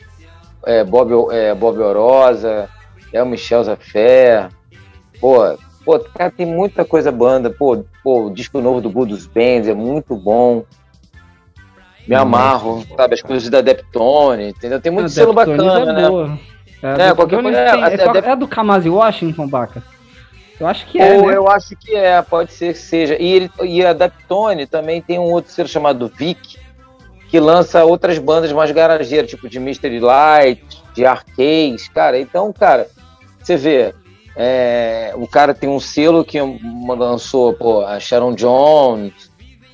[0.65, 2.67] é Bob, é, Bob Orosa,
[3.13, 4.49] é o Michel Zafé.
[5.19, 5.37] Pô,
[5.85, 7.51] pô, cara, tem muita coisa banda.
[7.51, 10.63] Pô, pô, o disco novo do Budos Bands é muito bom.
[12.07, 13.13] Me amarro, sabe?
[13.13, 14.81] As coisas da Deptone, entendeu?
[14.81, 16.09] Tem muito selo bacana, é né?
[16.09, 16.39] boa.
[16.81, 19.83] É, a É, qualquer coisa- é, é do Kamasi Washington, Baca?
[20.59, 21.35] Eu acho que é, Ou né?
[21.35, 23.15] eu acho que é, pode ser que seja.
[23.19, 26.57] E, ele, e a Deptone também tem um outro selo chamado Vic,
[27.29, 32.19] que lança outras bandas mais garageiras, tipo de Mystery Light, de Arcades, cara.
[32.19, 32.87] Então, cara,
[33.41, 33.95] você vê,
[34.35, 36.37] é, o cara tem um selo que
[36.95, 39.30] lançou pô, a Sharon Jones,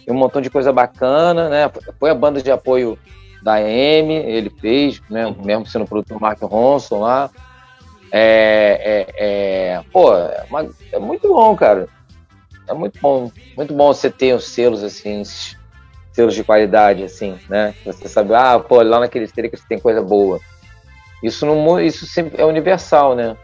[0.08, 1.70] e um montão de coisa bacana, né?
[2.00, 2.98] Foi a banda de apoio
[3.44, 5.36] da AM, ele fez, né?
[5.44, 7.30] Mesmo sendo o produtor Mark Ronson lá.
[8.12, 9.26] É, é,
[9.76, 11.88] é, pô, é, uma- é muito bom, cara.
[12.68, 13.30] É muito bom.
[13.56, 15.24] Muito bom você ter os selos, assim,
[16.14, 17.74] selos de qualidade, assim, né?
[17.86, 20.40] Você sabe, ah, pô, lá naquele selo que tem coisa boa.
[21.24, 23.36] Isso, mu- isso sempre é universal, né?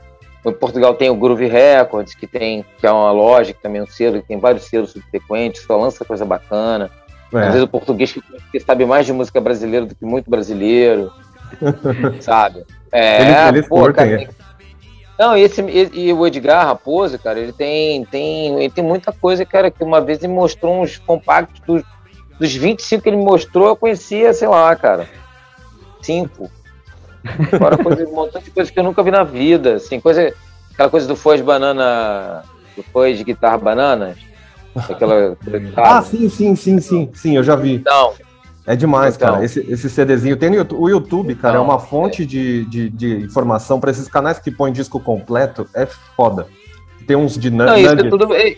[0.46, 3.84] Em Portugal tem o Groove Records, que tem que é uma loja, que também é
[3.84, 6.90] um selo, que tem vários selos subsequentes, só lança coisa bacana.
[7.32, 7.46] Às É.
[7.48, 8.12] vezes o português
[8.52, 11.12] que, sabe mais de música brasileira do que muito brasileiro,
[12.22, 12.64] sabe?
[12.92, 14.18] É, Eles- eles pô, cara, é.
[14.18, 14.30] tem-
[15.18, 19.46] Não, esse, e, e o Edgar Raposo, cara, ele tem, tem, ele tem muita coisa,
[19.46, 21.84] cara, que uma vez ele mostrou uns compactos dos,
[22.40, 25.08] dos 25 que ele mostrou, eu conhecia, sei lá, cara,
[26.02, 26.50] cinco.
[27.52, 30.34] Agora coisa, um montão de coisas que eu nunca vi na vida, assim, coisa,
[30.74, 32.44] aquela coisa do Foz Banana,
[32.76, 34.18] do Foz de guitarra bananas,
[34.76, 35.38] aquela...
[35.78, 37.82] Ah, sim, sim, sim, sim, sim, eu já vi.
[37.86, 38.14] Não,
[38.66, 39.34] É demais, Então.
[39.34, 39.46] cara.
[39.46, 40.82] Esse, esse CDzinho tem no YouTube.
[40.82, 44.50] O YouTube, cara, é Então, uma fonte de, de, de informação para esses canais que
[44.52, 45.68] põem disco completo.
[45.74, 46.48] É foda.
[47.06, 48.34] Tem uns de Não, isso é tudo.
[48.34, 48.56] É,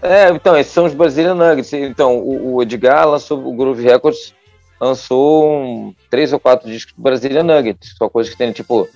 [0.00, 1.72] é, então, esses são os Brazilian Nuggets.
[1.74, 4.34] Então, o, o Edgar lançou, o Groove Records
[4.82, 7.94] lançou um, três ou quatro discos do Brazilian Nuggets.
[7.96, 8.88] Só coisas que tem, tipo,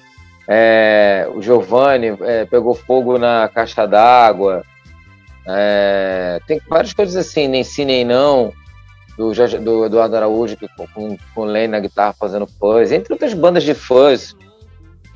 [0.48, 4.64] é, o Giovanni é, pegou fogo na caixa d'água.
[5.46, 8.52] É, tem várias coisas assim, nem sim nem não.
[9.16, 13.32] Do, do Eduardo Araújo, que, com, com, o Lane na guitarra fazendo fuzz, entre outras
[13.32, 14.36] bandas de fuzz.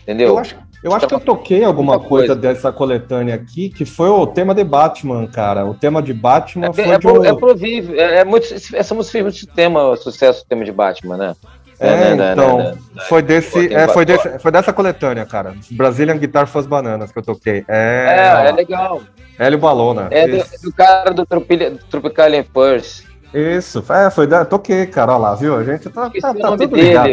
[0.03, 0.29] Entendeu?
[0.29, 2.35] Eu acho, eu acho que eu toquei alguma coisa, coisa.
[2.37, 5.67] dessa coletânea aqui, que foi o tema de Batman, cara.
[5.67, 8.01] O tema de Batman É, foi é, de pro- um- é provível.
[8.01, 11.35] É, é muito, essa música fez muito tema, sucesso, o tema de Batman, né?
[11.83, 13.03] É, né, então, né, né.
[13.09, 15.55] foi desse, é, foi, desse, foi dessa coletânea, cara.
[15.71, 17.65] Brazilian Guitar Fuzz Bananas que eu toquei.
[17.67, 19.01] É, É, é legal.
[19.39, 20.09] Hélio Balona.
[20.11, 23.05] É do, é do cara do Tropilha- Tropicalian Purse.
[23.33, 25.57] Isso, é, foi da, toquei, cara, olha lá, viu?
[25.57, 26.89] A gente tá, tá, tá tudo dele.
[26.89, 27.09] ligado.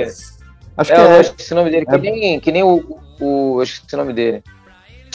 [0.76, 3.60] Acho é, que é, esqueci o nome dele, que, é- nem, que nem o, o.
[3.60, 4.44] Eu esqueci o nome dele.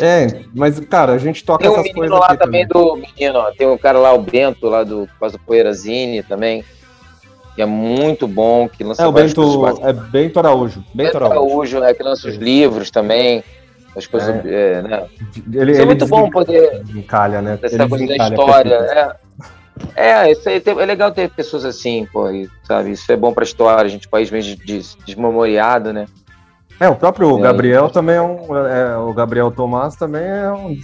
[0.01, 2.97] é, mas, cara, a gente toca Tem um essas menino coisas lá aqui também do.
[2.97, 6.65] Menino, ó, tem um cara lá, o Bento, lá do o Poeirazine também.
[7.55, 9.43] Que é muito bom, que lança É, o Bento,
[9.83, 10.81] é Bento Araújo.
[10.95, 11.81] Bento Bento Araújo.
[11.81, 13.45] Né, que lança os livros também.
[13.95, 14.35] As coisas.
[14.47, 15.07] é, né?
[15.53, 16.83] Ele, é ele muito bom poder.
[16.83, 17.59] desencalha, né?
[17.61, 18.75] dessa Ele coisa da história.
[19.95, 22.93] É, é, isso aí tem- é legal ter pessoas assim, pô, e, sabe?
[22.93, 26.07] Isso é bom pra história, a gente, país meio des- desmemoriado, né?
[26.85, 27.41] É, o próprio É.
[27.43, 28.57] Gabriel também é um.
[28.67, 30.75] é, o Gabriel Tomás também é um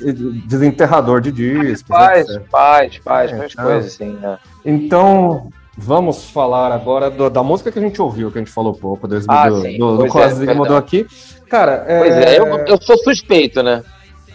[0.46, 1.88] desenterrador de discos.
[1.88, 2.42] Faz, etc.
[2.51, 3.62] faz, faz, É, faz tá.
[3.64, 4.38] coisas assim, né?
[4.64, 8.72] Então, vamos falar agora do- da música que a gente ouviu, que a gente falou
[8.74, 9.76] pouco, do, Ah, do, sim.
[9.78, 10.55] do, do é, Quase perdão.
[10.57, 11.07] mudou aqui.
[11.49, 13.82] Cara, é, Pois é, eu, eu sou suspeito, né?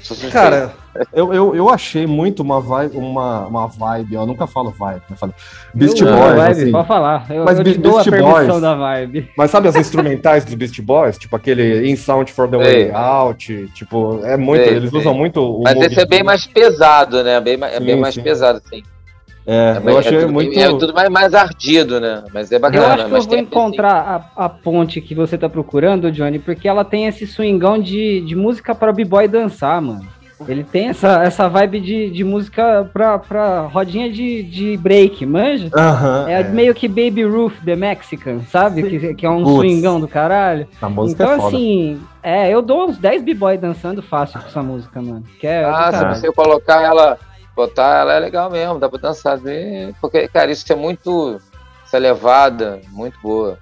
[0.01, 0.33] Sou suspeito.
[0.33, 0.73] Cara,
[1.13, 5.15] eu, eu, eu achei muito uma vibe, uma, uma vibe, eu nunca falo vibe, eu
[5.17, 5.33] falo
[5.73, 6.71] Beast Eu- Boys, vibe, assim.
[6.71, 7.25] Pode falar.
[7.29, 7.79] Eu, Mas eu Beast
[8.09, 9.29] permissão Boys- da vibe.
[9.37, 11.17] Mas sabe as instrumentais dos Beast Boys?
[11.17, 12.57] Tipo aquele In Sound for the.
[12.57, 14.99] Way Out, tipo, é muito, Sei, eles sei.
[14.99, 17.39] usam muito o Mas esse é bem mais pesado, né?
[17.41, 18.21] Bem, mais- é Sim, bem mais sim.
[18.23, 18.81] pesado, assim.
[19.45, 20.57] É, É, eu bem- achei é tudo, muito...
[20.57, 22.23] é tudo mais, mais ardido, né?
[22.33, 22.81] Mas é bacana.
[22.85, 26.09] Eu acho que eu mas vou tem- encontrar a, a ponte que você tá procurando,
[26.11, 30.07] Johnny, porque ela tem esse swingão de, de música pra b-boy dançar, mano.
[30.47, 35.69] Ele tem essa, essa vibe de, de música pra, pra rodinha de, de break, manja?
[35.75, 38.83] Aham, É, é, meio que Baby Ruth The Mexican, sabe?
[38.83, 39.55] Que, que é um Putz.
[39.57, 40.67] swingão do caralho.
[40.81, 41.55] a música Então, é foda.
[41.57, 45.23] assim, é, eu dou uns 10 b-boy dançando fácil com essa música, mano.
[45.39, 47.17] Que é Ah, se você colocar ela,
[47.55, 49.37] botar ela é legal mesmo, dá pra dançar.
[49.39, 51.39] bem, Porque, cara, isso é muito.
[51.85, 53.57] Essa levada, muito boa.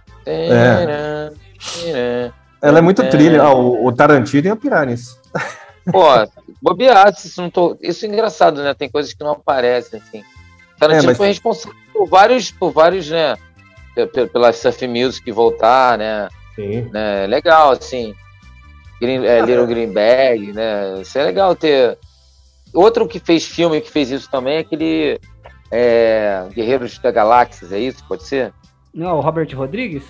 [2.62, 5.20] Ela é muito trilha, ah, o, o Tarantino ia pirar nisso.
[5.90, 6.04] Pô,
[6.62, 7.78] bobear, isso não tô.
[7.82, 8.74] Isso é engraçado, né?
[8.74, 10.24] Tem coisas que não aparecem, assim.
[10.80, 13.36] Tarantino É, mas- foi responsável por vários, por vários, né?
[13.96, 16.28] pe- pe- Pela Surf Music voltar, né?
[16.56, 16.90] Sim.
[16.92, 17.26] né?
[17.28, 18.14] Legal, assim.
[19.00, 21.02] Green, é, Little Green Bag, né?
[21.02, 21.98] Isso é legal ter.
[22.74, 25.20] Outro que fez filme que fez isso também é aquele
[25.72, 28.04] é, Guerreiros da Galáxias, é isso?
[28.08, 28.54] Pode ser?
[28.94, 30.04] Não, o Robert Rodrigues?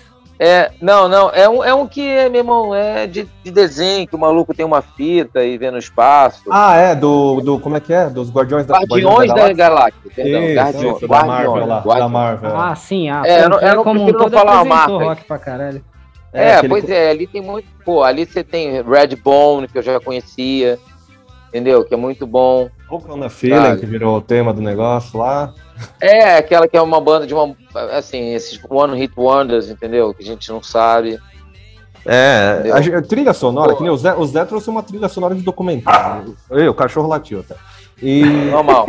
[0.44, 4.16] É, não, não, é um, é um que, meu irmão, é de, de desenho, que
[4.16, 6.42] o maluco tem uma fita e vê no espaço.
[6.50, 7.60] Ah, é, do, do.
[7.60, 8.10] Como é que é?
[8.10, 9.54] Dos Guardiões da Guardiões da, Galáxia.
[9.54, 10.42] Galáxia, perdão.
[10.42, 11.98] Isso, Guardiões, isso, da Marvel lá, Guardiões.
[12.00, 12.56] da Marvel.
[12.56, 13.08] Ah, sim.
[13.08, 14.92] Ah, É, eu não- eu não como um todo falar a marca.
[14.92, 15.84] rock pra caralho.
[16.32, 17.68] É, aquele pois é, ali tem muito.
[17.84, 20.76] Pô, ali você tem Redbone, que eu já conhecia,
[21.50, 21.84] entendeu?
[21.84, 22.68] Que é muito bom.
[23.00, 23.80] The Feeling, Sabe?
[23.80, 25.52] que virou o tema do negócio lá.
[26.00, 27.54] É, aquela que é uma banda de uma.
[27.92, 30.12] Assim, esses One Hit Wonders, entendeu?
[30.14, 31.18] Que a gente não sabe.
[32.04, 33.76] É, a gente- trilha sonora, Pô.
[33.76, 36.36] que nem o Zé, o Zé trouxe uma trilha sonora de documentário.
[36.50, 37.54] Ei, o cachorro latiu até.
[38.02, 38.88] E, Normal.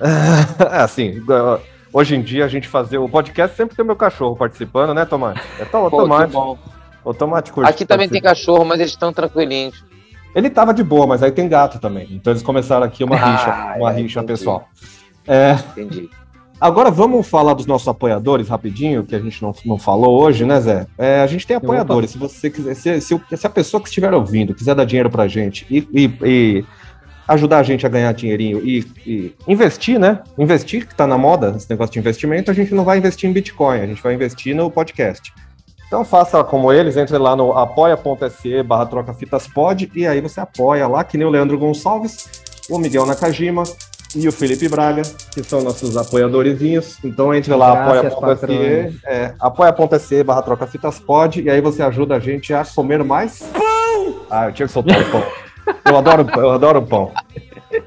[0.70, 1.22] é assim,
[1.92, 5.04] hoje em dia a gente fazer o podcast sempre tem o meu cachorro participando, né,
[5.06, 5.40] Tomate?
[5.58, 6.32] É tão Pô, que Tomate.
[6.32, 6.58] bom.
[7.02, 8.52] O Tomate curte Aqui também tem participar.
[8.52, 9.82] cachorro, mas eles estão tranquilinhos.
[10.34, 12.06] Ele tava de boa, mas aí tem gato também.
[12.12, 14.32] Então eles começaram aqui uma Ah, rixa, uma é, rixa entendi.
[14.38, 14.68] pessoal.
[15.26, 16.08] É, Entendi.
[16.60, 20.60] Agora vamos falar dos nossos apoiadores rapidinho, que a gente não, não falou hoje, né,
[20.60, 20.86] Zé?
[20.98, 22.10] É, a gente tem apoiadores.
[22.10, 25.26] Se você quiser, se, se, se a pessoa que estiver ouvindo quiser dar dinheiro pra
[25.26, 26.64] gente e, e- e
[27.26, 30.18] ajudar a gente a ganhar dinheirinho e, e investir, né?
[30.38, 33.32] Investir, que tá na moda, esse negócio de investimento, a gente não vai investir em
[33.32, 35.32] Bitcoin, a gente vai investir no podcast.
[35.90, 41.02] Então faça como eles, entre lá no apoia.se barra trocafitaspod e aí você apoia lá,
[41.02, 42.30] que nem o Leandro Gonçalves,
[42.70, 43.64] o Miguel Nakajima
[44.14, 45.02] e o Felipe Braga,
[45.34, 46.96] que são nossos apoiadorzinhos.
[47.02, 52.64] Então entre lá, apoia.se, é, apoia.se barra trocafitaspod e aí você ajuda a gente a
[52.64, 54.14] comer mais pão!
[54.30, 55.24] Ah, eu tinha que soltar o pão.
[55.86, 57.10] Eu adoro, eu adoro pão.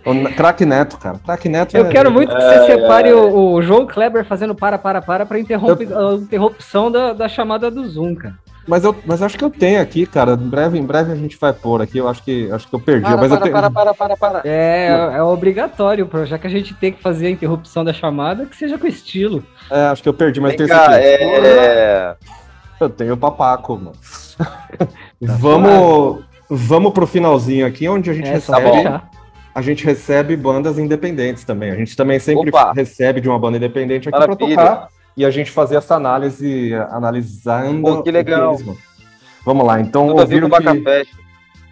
[0.05, 1.19] O Crack Neto, cara.
[1.23, 4.77] Crack Neto Eu é- quero muito que você separe o, o João Kleber fazendo para,
[4.77, 8.35] para, para, para interromper a interrupção da, da chamada do Zoom, cara.
[8.65, 10.33] Mas eu mas acho que eu tenho aqui, cara.
[10.33, 11.97] Em breve, em breve a gente vai pôr aqui.
[11.97, 13.03] Eu acho que acho que eu perdi.
[13.03, 13.53] Para, mas eu para, tenho...
[13.53, 14.41] para, para, para, para.
[14.45, 18.55] É, é obrigatório, já que a gente tem que fazer a interrupção da chamada, que
[18.55, 19.43] seja com estilo.
[19.69, 22.15] É, acho que eu perdi, mas Vem eu tenho cá, é...
[22.79, 23.91] Eu tenho o papaco, mano.
[25.19, 28.61] vamos, vamos pro finalzinho aqui, onde a gente É, tá recebe.
[28.61, 28.77] bom.
[28.77, 29.09] fechar.
[29.55, 31.71] A gente recebe bandas independentes também.
[31.71, 32.73] A gente também sempre Opa!
[32.73, 37.81] recebe de uma banda independente aqui para tocar e a gente fazer essa análise, analisando.
[37.81, 38.57] Pô, que legal.
[39.45, 40.63] Vamos lá, então Tudo ouviram o que...
[40.63, 41.23] Bacafest.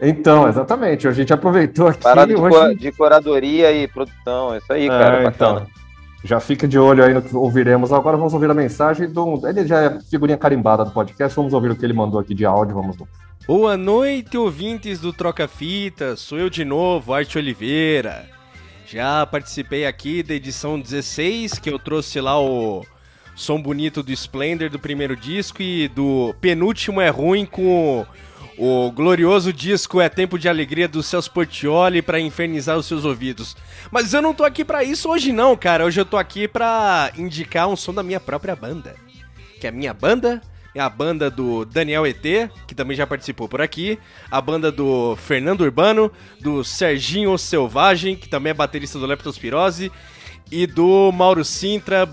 [0.01, 1.07] Então, exatamente.
[1.07, 2.75] A gente aproveitou aqui Parada de, hoje.
[2.75, 4.57] de curadoria e produção.
[4.57, 5.17] Isso aí, cara.
[5.17, 5.67] É, bacana.
[5.67, 5.80] então.
[6.24, 7.91] Já fica de olho aí no que ouviremos.
[7.91, 9.41] Agora vamos ouvir a mensagem do.
[9.47, 11.36] Ele já é figurinha carimbada do podcast.
[11.36, 12.76] Vamos ouvir o que ele mandou aqui de áudio.
[12.76, 13.07] Vamos lá.
[13.47, 16.15] Boa noite, ouvintes do Troca Fita.
[16.15, 18.30] Sou eu de novo, Arte Oliveira.
[18.86, 22.86] Já participei aqui da edição 16, que eu trouxe lá o
[23.36, 28.05] som bonito do Splendor do primeiro disco e do penúltimo é ruim com
[28.58, 33.56] o glorioso disco É Tempo de Alegria do Celso Portioli para infernizar os seus ouvidos.
[33.89, 35.86] Mas eu não tô aqui pra isso hoje não, cara.
[35.86, 38.95] Hoje eu tô aqui pra indicar um som da minha própria banda.
[39.60, 40.41] Que é a minha banda
[40.74, 42.22] é a banda do Daniel ET,
[42.66, 43.99] que também já participou por aqui,
[44.30, 49.91] a banda do Fernando Urbano, do Serginho Selvagem, que também é baterista do Leptospirose,
[50.52, 52.08] e do Mauro Sintra,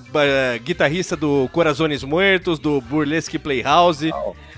[0.62, 4.12] guitarrista do Corazones Muertos, do Burlesque Playhouse.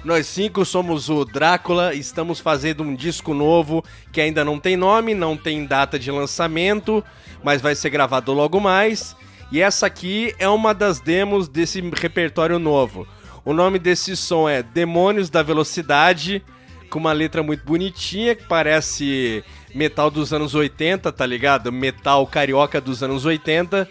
[0.04, 5.14] Nós cinco somos o Drácula, estamos fazendo um disco novo que ainda não tem nome,
[5.14, 7.02] não tem data de lançamento,
[7.42, 9.16] mas vai ser gravado logo mais.
[9.50, 13.08] E essa aqui é uma das demos desse repertório novo.
[13.44, 16.44] O nome desse som é Demônios da Velocidade,
[16.90, 19.42] com uma letra muito bonitinha, que parece
[19.74, 21.72] metal dos anos 80, tá ligado?
[21.72, 23.88] Metal carioca dos anos 80.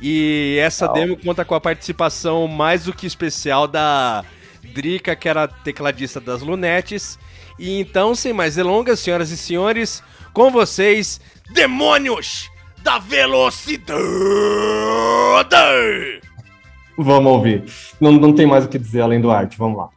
[0.00, 4.24] E essa demo conta com a participação mais do que especial da
[4.74, 7.18] Drica, que era tecladista das Lunettes.
[7.58, 10.02] E então, sem mais delongas, senhoras e senhores,
[10.32, 11.20] com vocês,
[11.52, 12.50] Demônios
[12.82, 13.84] da Velocidade!
[16.96, 17.64] Vamos ouvir.
[18.00, 19.56] Não, não tem mais o que dizer além do arte.
[19.58, 19.88] Vamos lá.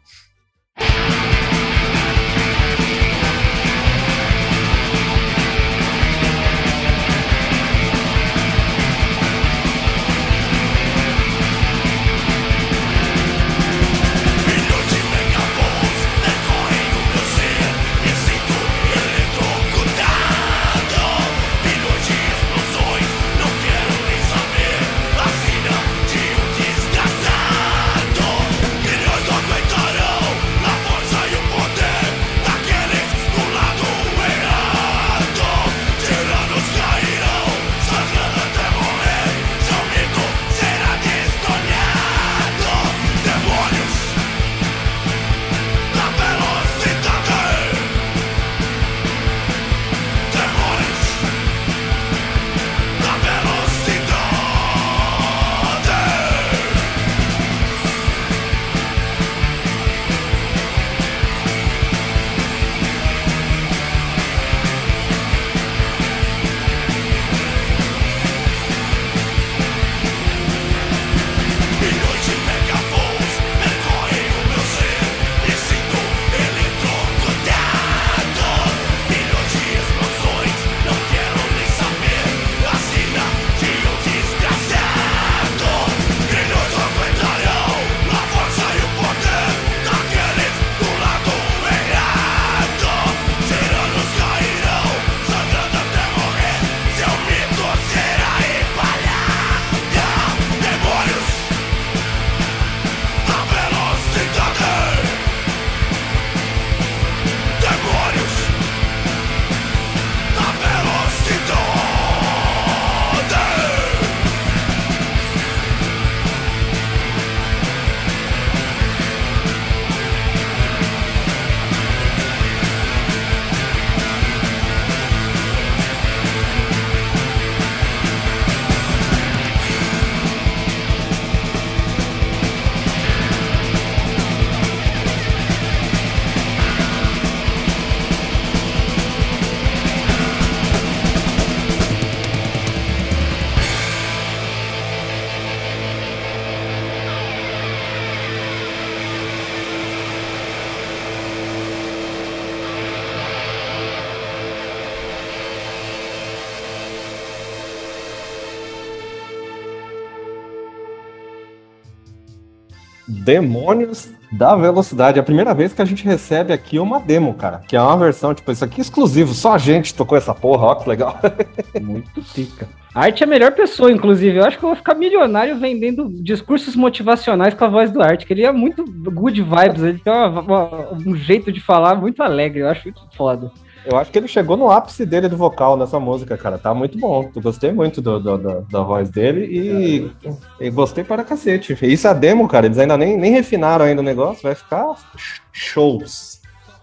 [163.27, 165.17] Demônios da Velocidade.
[165.17, 167.61] É a primeira vez que a gente recebe aqui uma demo, cara.
[167.67, 169.33] Que é uma versão, tipo, isso aqui é exclusivo.
[169.33, 171.19] Só a gente tocou essa porra, ó, que legal.
[171.81, 172.69] Muito pica.
[172.95, 174.37] Arte é a melhor pessoa, inclusive.
[174.37, 178.25] Eu acho que eu vou ficar milionário vendendo discursos motivacionais com a voz do Arte,
[178.25, 182.23] que ele é muito good vibes, ele tem uma- uma- um jeito de falar muito
[182.23, 183.51] alegre, eu acho muito foda.
[183.89, 186.57] Eu acho que ele chegou no ápice dele do vocal nessa música, cara.
[186.57, 187.31] Tá muito bom.
[187.33, 190.11] Eu gostei muito do, do- do- da voz dele e,
[190.59, 191.77] e gostei para cacete.
[191.83, 192.65] Isso é demo, cara.
[192.65, 194.43] Eles ainda nem, nem refinaram ainda o negócio.
[194.43, 196.41] Vai ficar sh- shows.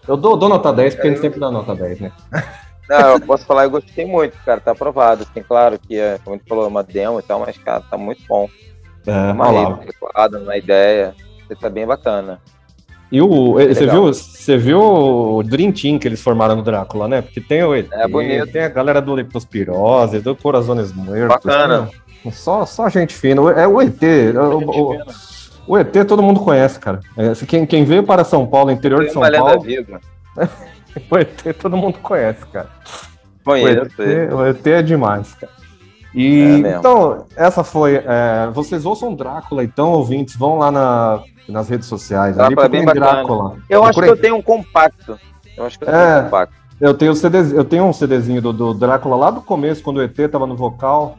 [0.09, 2.13] Eu dou, dou nota 10, porque a gente sempre dá nota 10, né?
[2.89, 4.61] Não, eu posso falar, eu gostei muito, cara.
[4.61, 5.25] Tá aprovado.
[5.27, 7.83] Tem claro que, é, como a gente falou, é uma demo e tal, mas, cara,
[7.83, 8.49] tá muito bom.
[9.07, 9.45] É, Uma
[9.81, 11.15] adequada, uma ideia.
[11.61, 12.41] Tá bem bacana.
[13.13, 17.07] E o, eh, você, viu, você viu o Dream Team que eles formaram no Drácula,
[17.07, 17.23] né?
[17.23, 18.47] Porque tem o ET, É bonito.
[18.51, 21.29] tem a galera do Leptospirose, do Corazones Muertos.
[21.45, 21.89] Bacana.
[22.23, 23.41] tem- Só, só gente fina.
[23.53, 24.03] É o ET.
[24.37, 24.99] o- o-
[25.67, 27.01] O ET todo mundo conhece, cara.
[27.17, 29.99] É, quem, quem veio para São Paulo, interior de São Paulo, viva.
[31.11, 32.69] o ET todo mundo conhece, cara.
[33.41, 33.81] O Conheço.
[34.01, 35.53] ET, o ET é demais, cara.
[36.15, 36.79] É E mesmo.
[36.79, 37.97] então, essa foi.
[37.97, 42.39] é, vocês ouçam Drácula, então, ouvintes, vão lá na- nas redes sociais.
[42.39, 43.07] ali, Drácula é bem bacana.
[43.07, 43.57] Drácula.
[43.69, 45.19] Eu acho que eu tenho um compacto.
[45.57, 46.19] Eu acho que eu tenho É.
[46.21, 46.55] um compacto.
[46.81, 50.03] Eu tenho, CD, eu tenho um CDzinho do, do Drácula lá do começo, quando o
[50.03, 51.17] ET tava no vocal,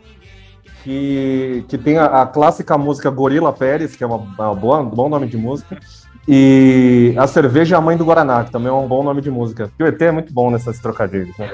[0.84, 4.90] que, que tem a, a clássica música Gorila Pérez, que é uma, uma boa, um
[4.90, 5.80] bom nome de música,
[6.28, 9.32] e a cerveja é a mãe do Guaraná, que também é um bom nome de
[9.32, 9.68] música.
[9.70, 11.50] Porque o ET é muito bom nessas trocadilhos, né?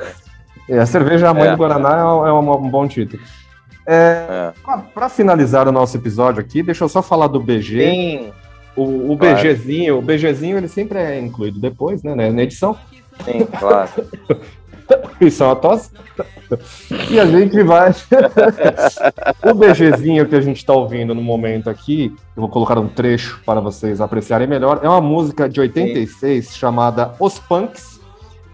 [0.72, 1.52] E a cerveja é a mãe É.
[1.52, 3.22] do Guaraná é, um- é um, um bom título.
[3.86, 4.78] É, É.
[4.94, 7.84] Para finalizar o nosso episódio aqui, deixa eu só falar do BG.
[7.92, 8.32] Sim,
[8.74, 9.36] O, o Claro.
[9.36, 12.78] BGzinho, o BGzinho ele sempre é incluído depois, né, na edição.
[13.26, 13.90] sim, claro.
[15.20, 15.90] Isso é uma tosse.
[17.10, 17.92] E a gente vai.
[19.44, 23.42] o BGzinho que a gente está ouvindo no momento aqui, eu vou colocar um trecho
[23.46, 24.80] para vocês apreciarem melhor.
[24.84, 27.91] É uma música de 86 chamada Os Punks,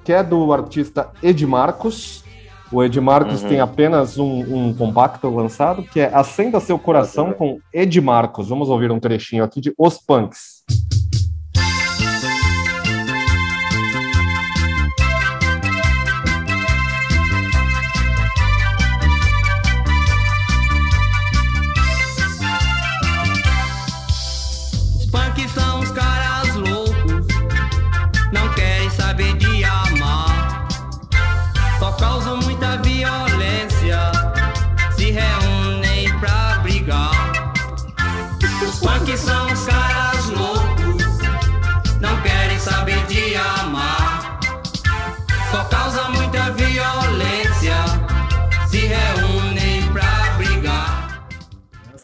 [0.07, 2.23] que é do artista Ed Marcos.
[2.71, 3.49] O Ed Marcos Uhum.
[3.49, 8.47] tem apenas um, um compacto lançado, que é Acenda Seu Coração com Ed Marcos.
[8.47, 10.63] Vamos ouvir um trechinho aqui de Os Punks.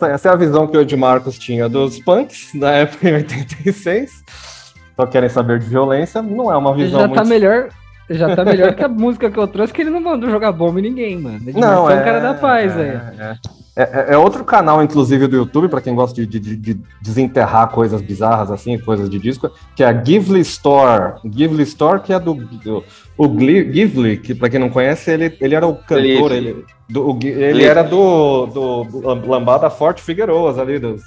[0.05, 4.23] Essa, é a visão que o Ed Marcos tinha dos punks na época em 86.
[4.95, 6.21] Só querem saber de violência.
[6.21, 7.69] Não é uma visão Já muito tá melhor.
[8.09, 10.79] Já tá melhor que a música que eu trouxe, que ele não mandou jogar bomba
[10.79, 11.39] em ninguém, mano.
[11.47, 13.01] Ele Não, é é um cara da paz, é, velho.
[13.19, 13.35] é,
[13.75, 18.01] é, é outro canal, inclusive, do YouTube, para quem gosta de, de- de desenterrar coisas
[18.01, 21.13] bizarras assim, coisas de disco, que é a Gively Store.
[21.25, 22.35] Gively Store, que é do.
[22.35, 22.83] do-
[23.17, 27.19] o Gively, que para quem não conhece, ele, ele era o cantor, ele, do, o
[27.23, 31.01] ele era do, do Lambada Forte Figueiroas ali, dos.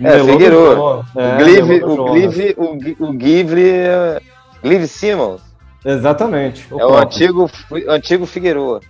[0.00, 0.18] É.
[0.18, 1.06] Jonas.
[1.16, 2.04] É, o Glive, o.
[2.04, 4.20] Glive, o, o Gively, é-
[4.62, 5.40] Glive Simmons,
[5.84, 6.66] Exatamente.
[6.70, 7.50] é o antigo,
[7.88, 8.80] antigo Figueroa.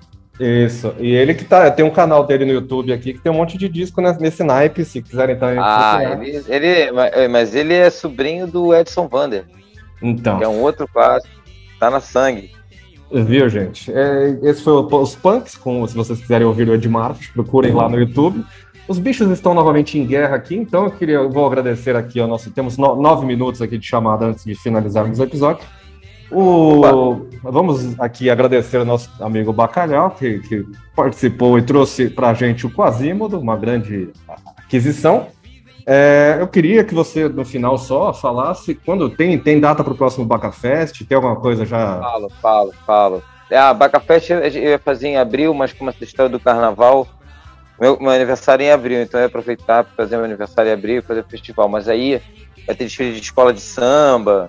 [0.40, 0.94] Isso.
[0.98, 1.70] E ele que tá.
[1.70, 4.84] Tem um canal dele no YouTube aqui que tem um monte de disco nesse naipe,
[4.86, 5.58] se quiserem também.
[5.58, 6.26] Ah, procurar.
[6.26, 9.44] ele, ele, mas- mas ele é sobrinho do Edson Vander,
[10.02, 10.38] Então.
[10.38, 11.34] que é um outro clássico,
[11.78, 12.52] tá na sangue.
[13.12, 13.92] Viu, gente?
[13.92, 17.72] É, esse foi o, os punks, com, se vocês quiserem ouvir o Ed Marcos, procurem
[17.72, 18.42] lá no YouTube.
[18.88, 22.26] Os bichos estão novamente em guerra aqui, então eu queria, eu vou agradecer aqui ao
[22.26, 22.50] nosso.
[22.50, 25.64] Temos no- nove minutos aqui de chamada antes de finalizarmos o episódio.
[26.30, 30.64] O, vamos aqui agradecer ao nosso amigo Bacalhau, que, que
[30.94, 34.10] participou e trouxe para a gente o Quasimodo, uma grande
[34.56, 35.26] aquisição.
[35.86, 39.96] É, eu queria que você, no final, só falasse quando tem, tem data para o
[39.96, 41.98] próximo Bacafest, tem alguma coisa já.
[41.98, 43.22] Falo, falo, falo.
[43.50, 47.08] É, a Bacafest eu ia fazer em abril, mas como essa história do carnaval,
[47.80, 50.74] meu, meu aniversário é em abril, então eu ia aproveitar para fazer meu aniversário em
[50.74, 51.68] abril e fazer o festival.
[51.68, 52.22] Mas aí
[52.66, 54.48] vai ter desfile de escola de samba,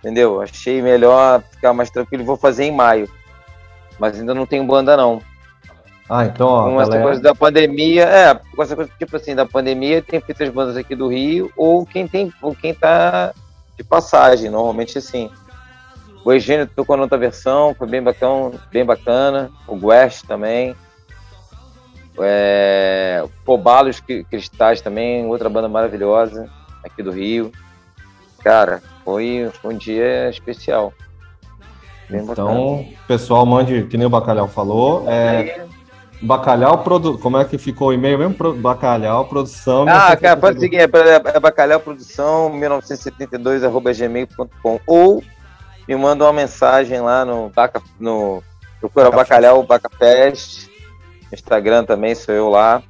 [0.00, 0.40] entendeu?
[0.40, 3.08] Achei melhor ficar mais tranquilo e vou fazer em maio.
[3.98, 5.22] Mas ainda não tenho banda, não.
[6.08, 9.32] Ah, então, ó, com essa galera, coisa da pandemia, é, com essa coisa tipo assim,
[9.32, 13.32] da pandemia, tem feito as bandas aqui do Rio, ou quem tem, ou quem tá
[13.76, 15.30] de passagem, normalmente assim.
[16.24, 19.50] O Eugênio tocou na outra versão, foi bem bacana, bem bacana.
[19.66, 20.74] O Guest também.
[22.18, 26.50] É, o Pobalos Cristais também, outra banda maravilhosa.
[26.84, 27.50] aqui do Rio.
[28.42, 30.92] Cara, foi, foi um dia especial.
[32.08, 32.50] Bem bacana.
[32.50, 35.64] Então, pessoal, mande, que nem o Bacalhau falou, é
[36.22, 37.16] Bacalhau Produ...
[37.18, 38.34] Como é que ficou o e-mail mesmo?
[38.34, 39.86] Pro- Bacalhau Produção.
[39.88, 45.22] Ah, cara, pode seguir, é, é Bacalhau Produção 1972 arroba gmail.com ou
[45.88, 48.42] me manda uma mensagem lá no Baca, no
[48.80, 50.68] procura Baca Bacalhau Bacafest,
[51.32, 52.82] Instagram também sou eu lá,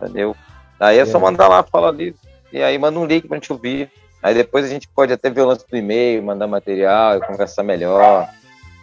[0.00, 0.36] entendeu?
[0.78, 1.20] Aí é só É.
[1.20, 2.14] mandar lá, fala ali
[2.52, 3.90] e aí manda um link pra gente ouvir.
[4.22, 8.28] Aí depois a gente pode até ver o lance do e-mail, mandar material, conversar melhor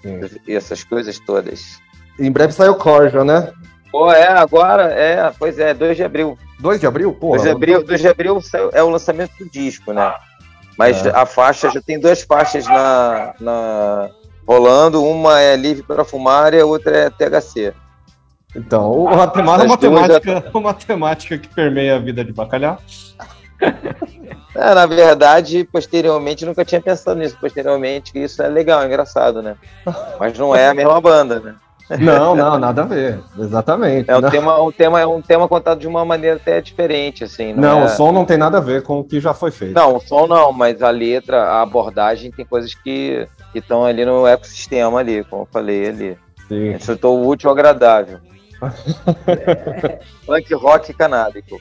[0.02, 0.20] Sim.
[0.48, 1.80] e essas coisas todas.
[2.20, 3.52] Em breve sai o Corja, né?
[3.92, 6.38] Pô, é, agora, é, pois é, 2 de abril.
[6.60, 7.14] 2 de abril?
[7.14, 8.40] Pô, 2 de abril, 2 de abril
[8.72, 10.14] é o lançamento do disco, né?
[10.78, 11.10] Mas É.
[11.16, 14.10] a faixa já tem duas faixas na, na-
[14.48, 17.74] rolando, uma é livre para fumar e a outra é THC.
[18.56, 22.78] Então, o- a tema- uma, matemática, uma matemática que permeia a vida de Bacalhau.
[24.56, 27.38] É, na verdade, posteriormente, nunca tinha pensado nisso.
[27.40, 29.56] Posteriormente, isso é legal, é engraçado, né?
[30.20, 31.56] Mas não é a mesma banda, né?
[32.00, 33.20] Não, não, nada a ver.
[33.38, 34.10] Exatamente.
[34.10, 37.24] É um não, tema, um tema, é um tema contado de uma maneira até diferente,
[37.24, 37.54] assim.
[37.54, 39.52] Não, não, é- o som não tem nada a ver com o que já foi
[39.52, 39.74] feito.
[39.74, 44.26] Não, o som não, mas a letra, a abordagem tem coisas que estão ali no
[44.26, 46.18] ecossistema ali, como eu falei ali.
[46.48, 46.74] Sim.
[46.74, 48.20] Isso o útil ao agradável.
[50.26, 51.60] Punk rock canábico.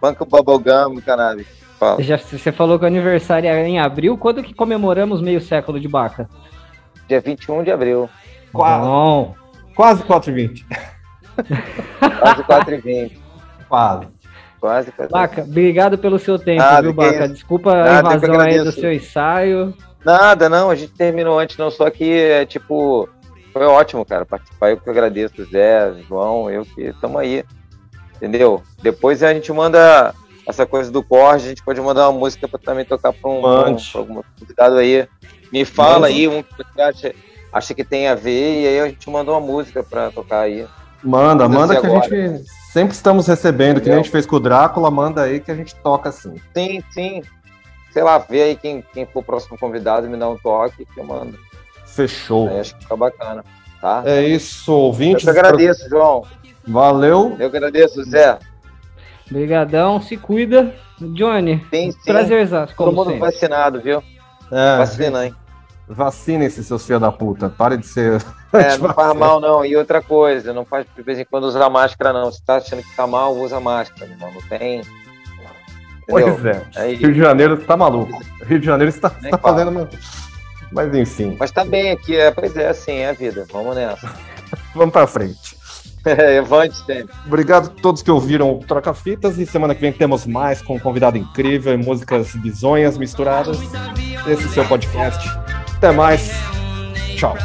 [0.00, 1.50] Punk bubblegum canábico.
[1.78, 2.02] Fala.
[2.02, 4.16] Já, você falou que o aniversário é em abril.
[4.16, 6.28] Quando que comemoramos meio século de Baca?
[7.08, 8.08] Dia 21 de abril,
[8.52, 9.34] Quase, Bom,
[9.74, 10.64] quase 4h20.
[12.20, 13.12] quase 4h20.
[13.68, 14.06] Quase.
[14.60, 15.10] Quase 4h20.
[15.10, 17.28] Baca, obrigado pelo seu tempo, Nada, viu, Baca?
[17.28, 19.74] Desculpa a Nada, que invasão aí do seu ensaio.
[20.04, 21.70] Nada, não, a gente terminou antes, não.
[21.70, 23.08] Só que, é, tipo,
[23.52, 24.70] foi ótimo, cara, participar.
[24.70, 27.44] Eu que agradeço, Zé, João, eu que estamos aí.
[28.16, 28.62] Entendeu?
[28.82, 30.14] Depois a gente manda
[30.46, 33.40] essa coisa do corte, a gente pode mandar uma música para também tocar para um,
[33.40, 35.06] pra um, algum convidado aí.
[35.52, 37.14] Me fala aí um que você acha,
[37.52, 40.66] acha que tem a ver, e aí a gente manda uma música para tocar aí.
[41.02, 44.04] Manda, Manda que a gente sempre estamos recebendo, que nem a Entendeu?
[44.04, 46.34] gente fez com o Drácula, manda aí que a gente toca assim.
[46.54, 47.22] Sim, sim.
[47.92, 51.00] Sei lá, vê aí quem, quem for o próximo convidado, me dá um toque que
[51.00, 51.38] eu mando.
[51.86, 52.48] Fechou.
[52.48, 53.44] Aí acho que fica bacana.
[53.80, 54.02] Tá?
[54.04, 55.24] É isso, eu ouvintes.
[55.24, 56.24] que agradeço, João.
[56.66, 57.36] Valeu.
[57.38, 58.38] Eu agradeço, Zé.
[59.30, 60.74] Obrigadão, se cuida.
[61.00, 61.98] Johnny, Sim, sim.
[62.06, 63.20] prazerzaço, Todo mundo sempre.
[63.20, 64.02] vacinado, viu?
[64.50, 65.34] É, Vacina, hein?
[65.88, 67.48] Vacinem-se, seus filhos da puta.
[67.50, 68.22] Pare de ser.
[68.52, 69.66] É, não faz mal, não.
[69.66, 72.32] E outra coisa, não faz de vez em quando usar máscara, não.
[72.32, 74.32] Se tá achando que tá mal, usa máscara, irmão.
[74.32, 74.78] Não tem.
[74.80, 74.86] Entendeu?
[76.08, 76.62] Pois é.
[76.76, 78.18] É Rio de Janeiro está maluco.
[78.46, 79.72] Rio de Janeiro está, está fazendo.
[79.72, 79.88] uma-
[80.72, 83.44] Mas enfim, Mas tá bem aqui, é, pois é, assim, é a vida.
[83.52, 84.10] Vamos nessa.
[84.74, 85.55] vamos pra frente.
[86.38, 87.14] Avante sempre.
[87.26, 90.76] Obrigado a todos que ouviram o Troca Fitas e semana que vem temos mais com
[90.76, 93.58] um convidado incrível e músicas bizonhas misturadas.
[94.26, 95.28] Esse é o seu podcast.
[95.76, 96.30] Até mais.
[97.16, 97.36] Tchau.